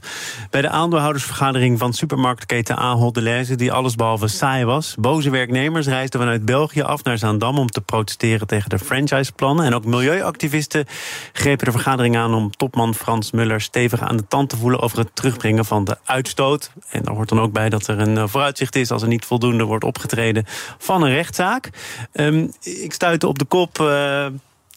bij 0.50 0.62
de 0.62 0.68
aandeelhoudersvergadering 0.68 1.78
van 1.78 1.92
supermarktketen 1.92 2.76
Ahold 2.76 3.14
Delhaize... 3.14 3.54
die 3.54 3.72
allesbehalve 3.72 4.28
saai 4.28 4.64
was. 4.64 4.94
Boze 4.98 5.30
werknemers 5.30 5.86
reisden 5.86 6.20
vanuit 6.20 6.44
België 6.44 6.82
af 6.82 7.04
naar 7.04 7.18
Zaandam... 7.18 7.58
om 7.58 7.66
te 7.66 7.80
protesteren 7.80 8.46
tegen 8.46 8.68
de 8.68 8.78
franchiseplannen. 8.78 9.64
En 9.64 9.74
ook 9.74 9.84
milieuactivisten 9.84 10.86
grepen 11.32 11.64
de 11.64 11.72
vergadering 11.72 12.16
aan... 12.16 12.34
om 12.34 12.50
topman 12.50 12.94
Frans 12.94 13.30
Muller 13.30 13.60
stevig 13.60 14.00
aan 14.00 14.16
de 14.16 14.26
tand 14.28 14.48
te 14.48 14.56
voelen... 14.56 14.80
over 14.80 14.98
het 14.98 15.10
terugbrengen 15.14 15.64
van 15.64 15.84
de 15.84 15.96
uitstoot. 16.04 16.70
En 16.88 17.02
daar 17.02 17.14
hoort 17.14 17.28
dan 17.28 17.40
ook 17.40 17.52
bij 17.52 17.68
dat 17.68 17.86
er 17.86 17.98
een 17.98 18.28
vooruitzicht 18.28 18.76
is... 18.76 18.90
als 18.90 19.02
er 19.02 19.08
niet 19.08 19.24
voldoende 19.24 19.64
wordt 19.64 19.84
opgetreden 19.84 20.44
van 20.78 21.02
een 21.02 21.12
rechtszaak. 21.12 21.70
Um, 22.12 22.52
ik 22.60 22.92
stuitte 22.92 23.28
op 23.28 23.38
de 23.38 23.44
kop... 23.44 23.78
Uh, 23.78 24.26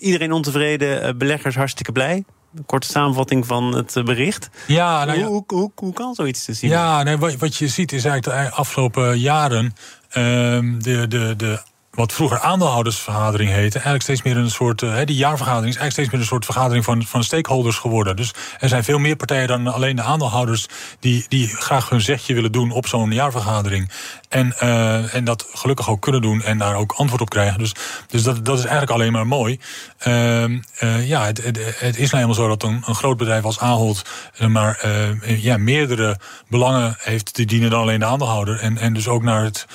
Iedereen 0.04 0.32
ontevreden, 0.32 1.02
eh, 1.02 1.14
beleggers 1.16 1.56
hartstikke 1.56 1.92
blij. 1.92 2.24
Een 2.56 2.66
korte 2.66 2.88
samenvatting 2.88 3.48
van 3.48 3.76
het 3.76 3.96
eh, 3.96 4.04
bericht. 4.04 4.50
Ja, 4.68 5.06
nou 5.06 5.20
ja. 5.20 5.26
Hoe, 5.26 5.44
hoe, 5.48 5.72
hoe, 5.76 5.94
kan 5.94 6.14
zoiets 6.14 6.46
te 6.46 6.54
zien? 6.54 6.70
Ja, 6.70 7.04
nee, 7.04 7.18
wat, 7.18 7.36
wat 7.36 7.56
je 7.56 7.68
ziet 7.68 7.92
is 7.92 8.06
eigenlijk 8.06 8.52
de 8.52 8.56
afgelopen 8.56 9.20
jaren... 9.20 9.76
Uh, 10.18 10.24
de, 10.80 11.08
de, 11.08 11.34
de 11.38 11.60
wat 11.94 12.14
vroeger 12.14 12.40
aandeelhoudersvergadering 12.40 13.50
heette, 13.50 13.74
eigenlijk 13.74 14.04
steeds 14.04 14.22
meer 14.22 14.38
een 14.38 14.50
soort. 14.50 14.82
Uh, 14.82 14.98
die 15.06 15.16
jaarvergadering 15.16 15.74
is 15.74 15.80
eigenlijk 15.80 15.92
steeds 15.92 16.10
meer 16.10 16.20
een 16.20 16.26
soort 16.26 16.46
vergadering 16.46 16.84
van, 16.84 17.04
van 17.04 17.24
stakeholders 17.24 17.78
geworden. 17.78 18.16
Dus 18.16 18.34
er 18.60 18.70
zijn 18.70 18.84
veel 18.84 19.00
meer 19.00 19.16
partijen 19.16 19.48
dan 19.48 19.68
alleen 19.68 19.96
de 19.96 20.02
aandeelhouders 20.02 20.68
die, 21.00 21.26
die 21.28 21.48
graag 21.48 21.90
hun 21.90 22.02
zegje 22.02 22.34
willen 22.34 22.52
doen 22.52 22.72
op 22.72 22.88
zo'n 22.88 23.12
jaarvergadering. 23.12 23.92
En, 24.30 24.54
uh, 24.64 25.16
en 25.16 25.24
dat 25.24 25.48
gelukkig 25.54 25.90
ook 25.90 26.02
kunnen 26.02 26.22
doen 26.22 26.42
en 26.42 26.58
daar 26.58 26.76
ook 26.76 26.92
antwoord 26.92 27.22
op 27.22 27.30
krijgen. 27.30 27.60
Dus, 27.60 27.76
dus 28.08 28.24
dat, 28.24 28.46
dat 28.46 28.58
is 28.58 28.64
eigenlijk 28.64 28.92
alleen 28.92 29.12
maar 29.12 29.28
mooi. 29.28 29.60
Uh, 30.08 30.44
uh, 30.44 31.08
ja, 31.08 31.26
het, 31.26 31.44
het, 31.44 31.58
het, 31.80 31.98
is 31.98 32.12
nou 32.12 32.24
helemaal 32.24 32.34
zo 32.34 32.48
dat 32.48 32.64
een, 32.64 32.84
een 32.86 32.96
groot 32.96 33.18
bedrijf 33.18 33.44
als 33.44 33.60
Ahold 33.60 34.02
maar 34.48 34.88
ja, 35.26 35.58
meerdere 35.58 36.18
belangen 36.48 36.96
heeft 37.00 37.36
die 37.36 37.46
dienen 37.46 37.70
dan 37.70 37.82
alleen 37.82 38.00
de 38.00 38.06
aandeelhouder. 38.06 38.60
En, 38.60 38.78
en 38.78 38.94
dus 38.94 39.08
ook 39.08 39.24
naar 39.24 39.44
het 39.44 39.66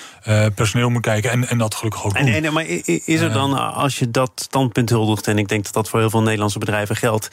personeel 0.55 0.91
moet 0.91 1.03
kijken. 1.03 1.31
En, 1.31 1.49
en 1.49 1.59
dat 1.59 1.75
gelukkig 1.75 2.05
en. 2.15 2.45
En, 2.45 2.53
maar 2.53 2.67
is 3.05 3.21
er 3.21 3.33
dan, 3.33 3.73
als 3.75 3.99
je 3.99 4.11
dat 4.11 4.31
standpunt 4.35 4.91
huldigt, 4.91 5.27
en 5.27 5.39
ik 5.39 5.49
denk 5.49 5.65
dat 5.65 5.73
dat 5.73 5.89
voor 5.89 6.01
heel 6.01 6.11
veel 6.11 6.23
Nederlandse 6.23 6.59
bedrijven 6.59 6.97
geldt, 6.97 7.29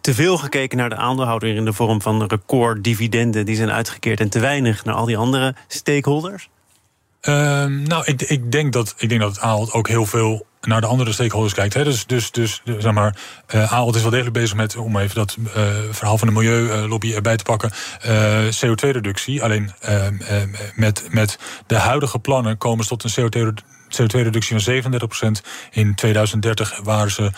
te 0.00 0.14
veel 0.14 0.38
gekeken 0.38 0.78
naar 0.78 0.88
de 0.88 0.96
aandeelhouder 0.96 1.54
in 1.54 1.64
de 1.64 1.72
vorm 1.72 2.02
van 2.02 2.26
recorddividenden 2.26 3.46
die 3.46 3.56
zijn 3.56 3.70
uitgekeerd 3.70 4.20
en 4.20 4.28
te 4.28 4.38
weinig 4.38 4.84
naar 4.84 4.94
al 4.94 5.04
die 5.04 5.16
andere 5.16 5.54
stakeholders? 5.68 6.48
Uh, 7.22 7.34
nou, 7.64 8.02
ik, 8.04 8.22
ik, 8.22 8.52
denk 8.52 8.72
dat, 8.72 8.94
ik 8.98 9.08
denk 9.08 9.20
dat 9.20 9.30
het 9.30 9.40
Ahold 9.40 9.72
ook 9.72 9.88
heel 9.88 10.06
veel 10.06 10.46
naar 10.60 10.80
de 10.80 10.86
andere 10.86 11.12
stakeholders 11.12 11.54
kijkt. 11.54 11.74
Hè. 11.74 11.84
Dus, 11.84 12.06
dus, 12.06 12.30
dus 12.30 12.62
zeg 12.78 12.92
maar, 12.92 13.16
uh, 13.54 13.72
Ahold 13.72 13.94
is 13.94 14.00
wel 14.00 14.10
degelijk 14.10 14.36
bezig 14.36 14.56
met, 14.56 14.76
om 14.76 14.96
even 14.96 15.14
dat 15.14 15.36
uh, 15.38 15.62
verhaal 15.90 16.18
van 16.18 16.28
de 16.28 16.34
milieulobby 16.34 17.14
erbij 17.14 17.36
te 17.36 17.44
pakken, 17.44 17.70
uh, 18.06 18.46
eh, 18.46 18.54
CO2-reductie. 18.54 19.42
Alleen 19.42 19.72
ehm, 19.80 20.14
met, 20.74 21.06
met 21.10 21.38
de 21.66 21.76
huidige 21.76 22.18
plannen 22.18 22.58
komen 22.58 22.84
ze 22.84 22.96
tot 22.96 23.04
een 23.04 23.24
CO2-reductie 23.24 23.64
van 23.90 25.40
37%. 25.40 25.46
In 25.70 25.94
2030 25.94 26.80
waren 26.82 27.10
ze 27.10 27.30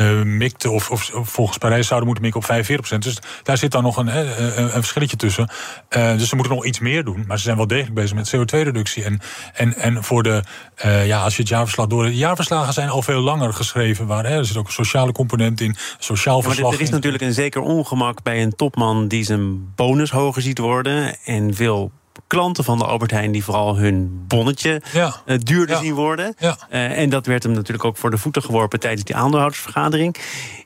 uh, 0.00 0.22
mikte, 0.22 0.70
of, 0.70 0.90
of, 0.90 1.10
volgens 1.12 1.58
Parijs 1.58 1.86
zouden 1.86 2.08
moeten 2.08 2.24
mikken 2.24 2.40
op 2.40 2.94
45% 2.94 2.98
Dus 2.98 3.18
daar 3.42 3.58
zit 3.58 3.70
dan 3.70 3.82
nog 3.82 3.96
een, 3.96 4.16
een, 4.16 4.62
een 4.62 4.70
verschilletje 4.70 5.16
tussen. 5.16 5.48
Uh, 5.96 6.16
dus 6.16 6.28
ze 6.28 6.34
moeten 6.34 6.54
nog 6.54 6.64
iets 6.64 6.78
meer 6.78 7.04
doen. 7.04 7.24
Maar 7.26 7.36
ze 7.36 7.42
zijn 7.42 7.56
wel 7.56 7.66
degelijk 7.66 7.94
bezig 7.94 8.16
met 8.16 8.36
CO2-reductie. 8.36 9.04
En, 9.04 9.20
en, 9.54 9.74
en 9.76 10.04
voor 10.04 10.22
de, 10.22 10.42
uh, 10.84 11.06
ja, 11.06 11.22
als 11.22 11.36
je 11.36 11.40
het 11.40 11.50
jaarverslag 11.50 11.86
door. 11.86 12.04
De 12.04 12.16
jaarverslagen 12.16 12.72
zijn 12.72 12.88
al 12.88 13.02
veel 13.02 13.20
langer 13.20 13.52
geschreven. 13.52 14.06
Waar, 14.06 14.26
hè, 14.26 14.36
er 14.36 14.46
zit 14.46 14.56
ook 14.56 14.66
een 14.66 14.72
sociale 14.72 15.12
component 15.12 15.60
in, 15.60 15.76
sociaal 15.98 16.42
verslag. 16.42 16.70
Maar 16.70 16.78
er 16.78 16.84
is 16.84 16.90
natuurlijk 16.90 17.22
een 17.22 17.34
zeker 17.34 17.60
ongemak 17.60 18.22
bij 18.22 18.42
een 18.42 18.56
topman 18.56 19.08
die 19.08 19.24
zijn 19.24 19.74
bonus 19.74 20.10
hoger 20.10 20.42
ziet 20.42 20.58
worden. 20.58 21.16
En 21.24 21.54
veel 21.54 21.90
klanten 22.26 22.64
van 22.64 22.78
de 22.78 22.84
Albert 22.84 23.10
Heijn 23.10 23.32
die 23.32 23.44
vooral 23.44 23.76
hun 23.76 24.24
bonnetje 24.28 24.82
Ja. 24.92 25.14
eh, 25.26 25.38
duurder 25.38 25.76
Ja. 25.76 25.82
zien 25.82 25.94
worden. 25.94 26.34
Ja. 26.38 26.56
Eh, 26.68 26.98
en 26.98 27.10
dat 27.10 27.26
werd 27.26 27.42
hem 27.42 27.52
natuurlijk 27.52 27.84
ook 27.84 27.96
voor 27.96 28.10
de 28.10 28.18
voeten 28.18 28.42
geworpen 28.42 28.80
tijdens 28.80 29.04
die 29.04 29.16
aandeelhoudersvergadering. 29.16 30.16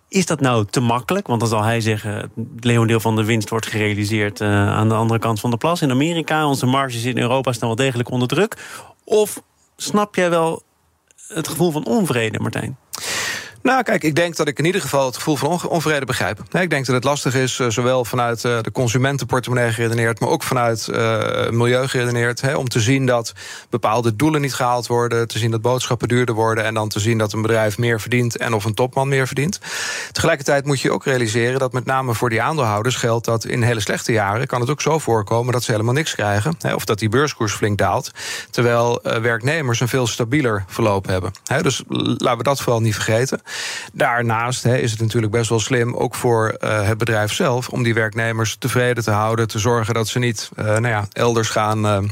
Is 0.08 0.26
dat 0.26 0.40
nou 0.40 0.64
te 0.70 0.80
makkelijk? 0.80 1.26
Want 1.26 1.40
dan 1.40 1.48
zal 1.48 1.62
hij 1.62 1.80
zeggen: 1.80 2.12
het 2.14 2.64
leeuwendeel 2.64 3.00
van 3.00 3.16
de 3.16 3.24
winst 3.24 3.48
wordt 3.48 3.66
gerealiseerd 3.66 4.40
eh, 4.40 4.48
aan 4.70 4.88
de 4.88 4.94
andere 4.94 5.18
kant 5.20 5.40
van 5.40 5.50
de 5.50 5.56
plas 5.56 5.82
in 5.82 5.90
Amerika. 5.90 6.46
Onze 6.46 6.66
marges 6.66 7.04
in 7.04 7.18
Europa 7.18 7.52
staan 7.52 7.68
wel 7.68 7.76
degelijk 7.76 8.10
onder 8.10 8.28
druk. 8.28 8.56
Of 9.04 9.42
snap 9.76 10.14
jij 10.14 10.30
wel 10.30 10.62
het 11.28 11.48
gevoel 11.48 11.70
van 11.70 11.84
onvrede, 11.86 12.38
Martijn? 12.40 12.76
Nou, 13.62 13.82
kijk, 13.82 14.02
ik 14.02 14.14
denk 14.14 14.36
dat 14.36 14.48
ik 14.48 14.58
in 14.58 14.64
ieder 14.64 14.80
geval 14.80 15.06
het 15.06 15.16
gevoel 15.16 15.36
van 15.36 15.68
onvrede 15.68 16.04
begrijp. 16.04 16.40
Ik 16.50 16.70
denk 16.70 16.86
dat 16.86 16.94
het 16.94 17.04
lastig 17.04 17.34
is, 17.34 17.58
eh, 17.58 17.68
zowel 17.68 18.04
vanuit 18.04 18.44
eh, 18.44 18.58
de 18.60 18.72
consumentenportemonnee 18.72 19.72
geredeneerd, 19.72 20.20
maar 20.20 20.28
ook 20.28 20.42
vanuit 20.42 20.88
eh, 20.88 21.50
milieu 21.50 21.88
geredeneerd. 21.88 22.40
Hè, 22.40 22.56
om 22.56 22.68
te 22.68 22.80
zien 22.80 23.06
dat 23.06 23.32
bepaalde 23.70 24.16
doelen 24.16 24.40
niet 24.40 24.54
gehaald 24.54 24.86
worden, 24.86 25.28
te 25.28 25.38
zien 25.38 25.50
dat 25.50 25.62
boodschappen 25.62 26.08
duurder 26.08 26.34
worden 26.34 26.64
en 26.64 26.74
dan 26.74 26.88
te 26.88 27.00
zien 27.00 27.18
dat 27.18 27.32
een 27.32 27.42
bedrijf 27.42 27.78
meer 27.78 28.00
verdient 28.00 28.36
en 28.36 28.54
of 28.54 28.64
een 28.64 28.74
topman 28.74 29.08
meer 29.08 29.26
verdient. 29.26 29.60
Tegelijkertijd 30.12 30.64
moet 30.64 30.80
je 30.80 30.92
ook 30.92 31.04
realiseren 31.04 31.58
dat 31.58 31.72
met 31.72 31.84
name 31.84 32.14
voor 32.14 32.30
die 32.30 32.42
aandeelhouders 32.42 32.96
geldt 32.96 33.24
dat 33.24 33.44
in 33.44 33.62
hele 33.62 33.80
slechte 33.80 34.12
jaren 34.12 34.46
kan 34.46 34.60
het 34.60 34.70
ook 34.70 34.80
zo 34.80 34.98
voorkomen 34.98 35.52
dat 35.52 35.62
ze 35.62 35.70
helemaal 35.70 35.94
niks 35.94 36.14
krijgen. 36.14 36.54
Hè, 36.58 36.74
of 36.74 36.84
dat 36.84 36.98
die 36.98 37.08
beurskoers 37.08 37.52
flink 37.52 37.78
daalt. 37.78 38.10
Terwijl 38.50 39.00
werknemers 39.02 39.80
een 39.80 39.88
veel 39.88 40.06
stabieler 40.06 40.64
verloop 40.66 41.06
hebben. 41.06 41.32
Hè, 41.44 41.62
dus 41.62 41.82
laten 41.88 42.38
we 42.38 42.42
dat 42.42 42.60
vooral 42.60 42.80
niet 42.80 42.94
vergeten. 42.94 43.40
Daarnaast 43.92 44.66
is 44.66 44.90
het 44.90 45.00
natuurlijk 45.00 45.32
best 45.32 45.48
wel 45.48 45.60
slim, 45.60 45.94
ook 45.94 46.14
voor 46.14 46.48
eh, 46.48 46.86
het 46.86 46.98
bedrijf 46.98 47.32
zelf, 47.32 47.68
om 47.68 47.82
die 47.82 47.94
werknemers 47.94 48.56
tevreden 48.58 49.04
te 49.04 49.10
houden. 49.10 49.48
Te 49.48 49.58
zorgen 49.58 49.94
dat 49.94 50.08
ze 50.08 50.18
niet 50.18 50.50
eh, 50.56 50.64
nou 50.64 50.88
ja, 50.88 51.06
elders 51.12 51.48
gaan. 51.48 52.10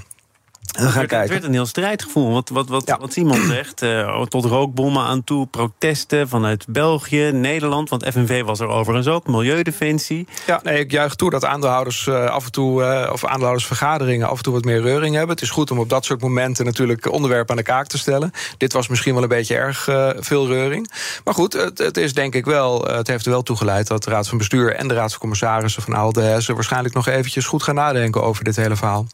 Gaan 0.76 0.86
Het 0.86 0.94
werd, 0.94 1.10
het 1.10 1.10
kijken. 1.10 1.32
werd 1.32 1.44
een 1.44 1.52
heel 1.52 1.66
strijdgevoel. 1.66 2.32
Wat, 2.32 2.48
wat, 2.48 2.68
wat, 2.68 2.82
Ja. 2.86 2.98
wat 2.98 3.12
Simon 3.12 3.46
zegt, 3.46 3.82
eh, 3.82 4.22
tot 4.22 4.44
rookbommen 4.44 5.02
aan 5.02 5.24
toe, 5.24 5.46
protesten 5.46 6.28
vanuit 6.28 6.64
België, 6.68 7.30
Nederland. 7.32 7.88
Want 7.88 8.06
FNV 8.12 8.42
was 8.42 8.60
er 8.60 8.68
overigens 8.68 9.06
ook, 9.08 9.26
Milieudefensie. 9.26 10.26
Ja, 10.46 10.60
nee, 10.62 10.78
ik 10.78 10.90
juich 10.90 11.14
toe 11.14 11.30
dat 11.30 11.44
aandeelhouders 11.44 12.06
eh, 12.06 12.24
af 12.24 12.44
en 12.44 12.52
toe, 12.52 12.82
eh, 12.82 13.12
of 13.12 13.24
aandeelhoudersvergaderingen 13.24 14.28
af 14.28 14.36
en 14.36 14.42
toe 14.42 14.52
wat 14.52 14.64
meer 14.64 14.80
reuring 14.82 15.14
hebben. 15.14 15.34
Het 15.34 15.44
is 15.44 15.50
goed 15.50 15.70
om 15.70 15.78
op 15.78 15.88
dat 15.88 16.04
soort 16.04 16.20
momenten 16.20 16.64
natuurlijk 16.64 17.12
onderwerpen 17.12 17.50
aan 17.50 17.56
de 17.56 17.62
kaak 17.62 17.86
te 17.86 17.98
stellen. 17.98 18.30
Dit 18.58 18.72
was 18.72 18.88
misschien 18.88 19.14
wel 19.14 19.22
een 19.22 19.28
beetje 19.28 19.54
erg 19.56 19.82
veel 20.18 20.46
reuring. 20.46 20.90
Maar 21.24 21.34
goed, 21.34 21.52
het, 21.52 21.78
het 21.78 21.96
is 21.96 22.14
denk 22.14 22.34
ik 22.34 22.44
wel, 22.44 22.84
het 22.84 23.06
heeft 23.06 23.24
er 23.24 23.30
wel 23.30 23.42
toe 23.42 23.56
geleid 23.56 23.86
dat 23.86 24.04
de 24.04 24.10
Raad 24.10 24.28
van 24.28 24.38
Bestuur 24.38 24.74
en 24.74 24.88
de 24.88 24.94
Raad 24.94 25.10
van 25.10 25.20
Commissarissen 25.20 25.82
van 25.82 26.14
Hessen 26.14 26.54
waarschijnlijk 26.54 26.94
nog 26.94 27.06
eventjes 27.06 27.46
goed 27.46 27.62
gaan 27.62 27.74
nadenken 27.74 28.22
over 28.22 28.44
dit 28.44 28.56
hele 28.56 28.76
verhaal. 28.76 29.06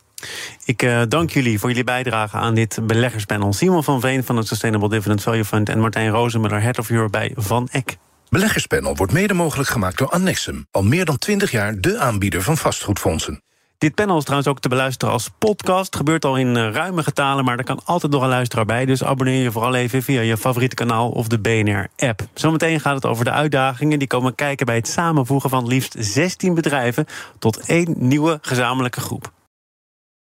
Ik 0.64 0.82
eh, 0.82 1.02
dank 1.08 1.30
jullie 1.30 1.58
voor 1.58 1.68
jullie 1.68 1.84
bijdrage 1.84 2.36
aan 2.36 2.54
dit 2.54 2.78
beleggerspanel. 2.82 3.52
Simon 3.52 3.84
van 3.84 4.00
Veen 4.00 4.24
van 4.24 4.36
het 4.36 4.46
Sustainable 4.46 4.88
Dividend 4.88 5.22
Value 5.22 5.44
Fund... 5.44 5.68
en 5.68 5.80
Martijn 5.80 6.10
Rozenmuller, 6.10 6.62
Head 6.62 6.78
of 6.78 6.90
Europe 6.90 7.10
bij 7.10 7.32
Van 7.36 7.68
Eck. 7.70 7.96
Beleggerspanel 8.28 8.96
wordt 8.96 9.12
mede 9.12 9.34
mogelijk 9.34 9.68
gemaakt 9.68 9.98
door 9.98 10.08
Annexum. 10.08 10.66
Al 10.70 10.82
meer 10.82 11.04
dan 11.04 11.18
20 11.18 11.50
jaar 11.50 11.80
de 11.80 11.98
aanbieder 11.98 12.42
van 12.42 12.56
vastgoedfondsen. 12.56 13.42
Dit 13.82 13.94
panel 13.94 14.16
is 14.16 14.24
trouwens 14.24 14.50
ook 14.50 14.60
te 14.60 14.68
beluisteren 14.68 15.14
als 15.14 15.30
podcast. 15.38 15.96
Gebeurt 15.96 16.24
al 16.24 16.36
in 16.36 16.56
eh, 16.56 16.70
ruime 16.70 17.02
getalen, 17.02 17.44
maar 17.44 17.58
er 17.58 17.64
kan 17.64 17.80
altijd 17.84 18.12
nog 18.12 18.22
een 18.22 18.28
luisteraar 18.28 18.64
bij. 18.64 18.84
Dus 18.84 19.04
abonneer 19.04 19.42
je 19.42 19.52
vooral 19.52 19.74
even 19.74 20.02
via 20.02 20.20
je 20.20 20.36
favoriete 20.36 20.74
kanaal 20.74 21.10
of 21.10 21.28
de 21.28 21.38
BNR-app. 21.38 22.20
Zometeen 22.34 22.80
gaat 22.80 22.94
het 22.94 23.06
over 23.06 23.24
de 23.24 23.30
uitdagingen 23.30 23.98
die 23.98 24.08
komen 24.08 24.34
kijken... 24.34 24.66
bij 24.66 24.76
het 24.76 24.88
samenvoegen 24.88 25.50
van 25.50 25.66
liefst 25.66 25.94
16 25.98 26.54
bedrijven... 26.54 27.06
tot 27.38 27.66
één 27.66 27.94
nieuwe 27.98 28.38
gezamenlijke 28.42 29.00
groep. 29.00 29.32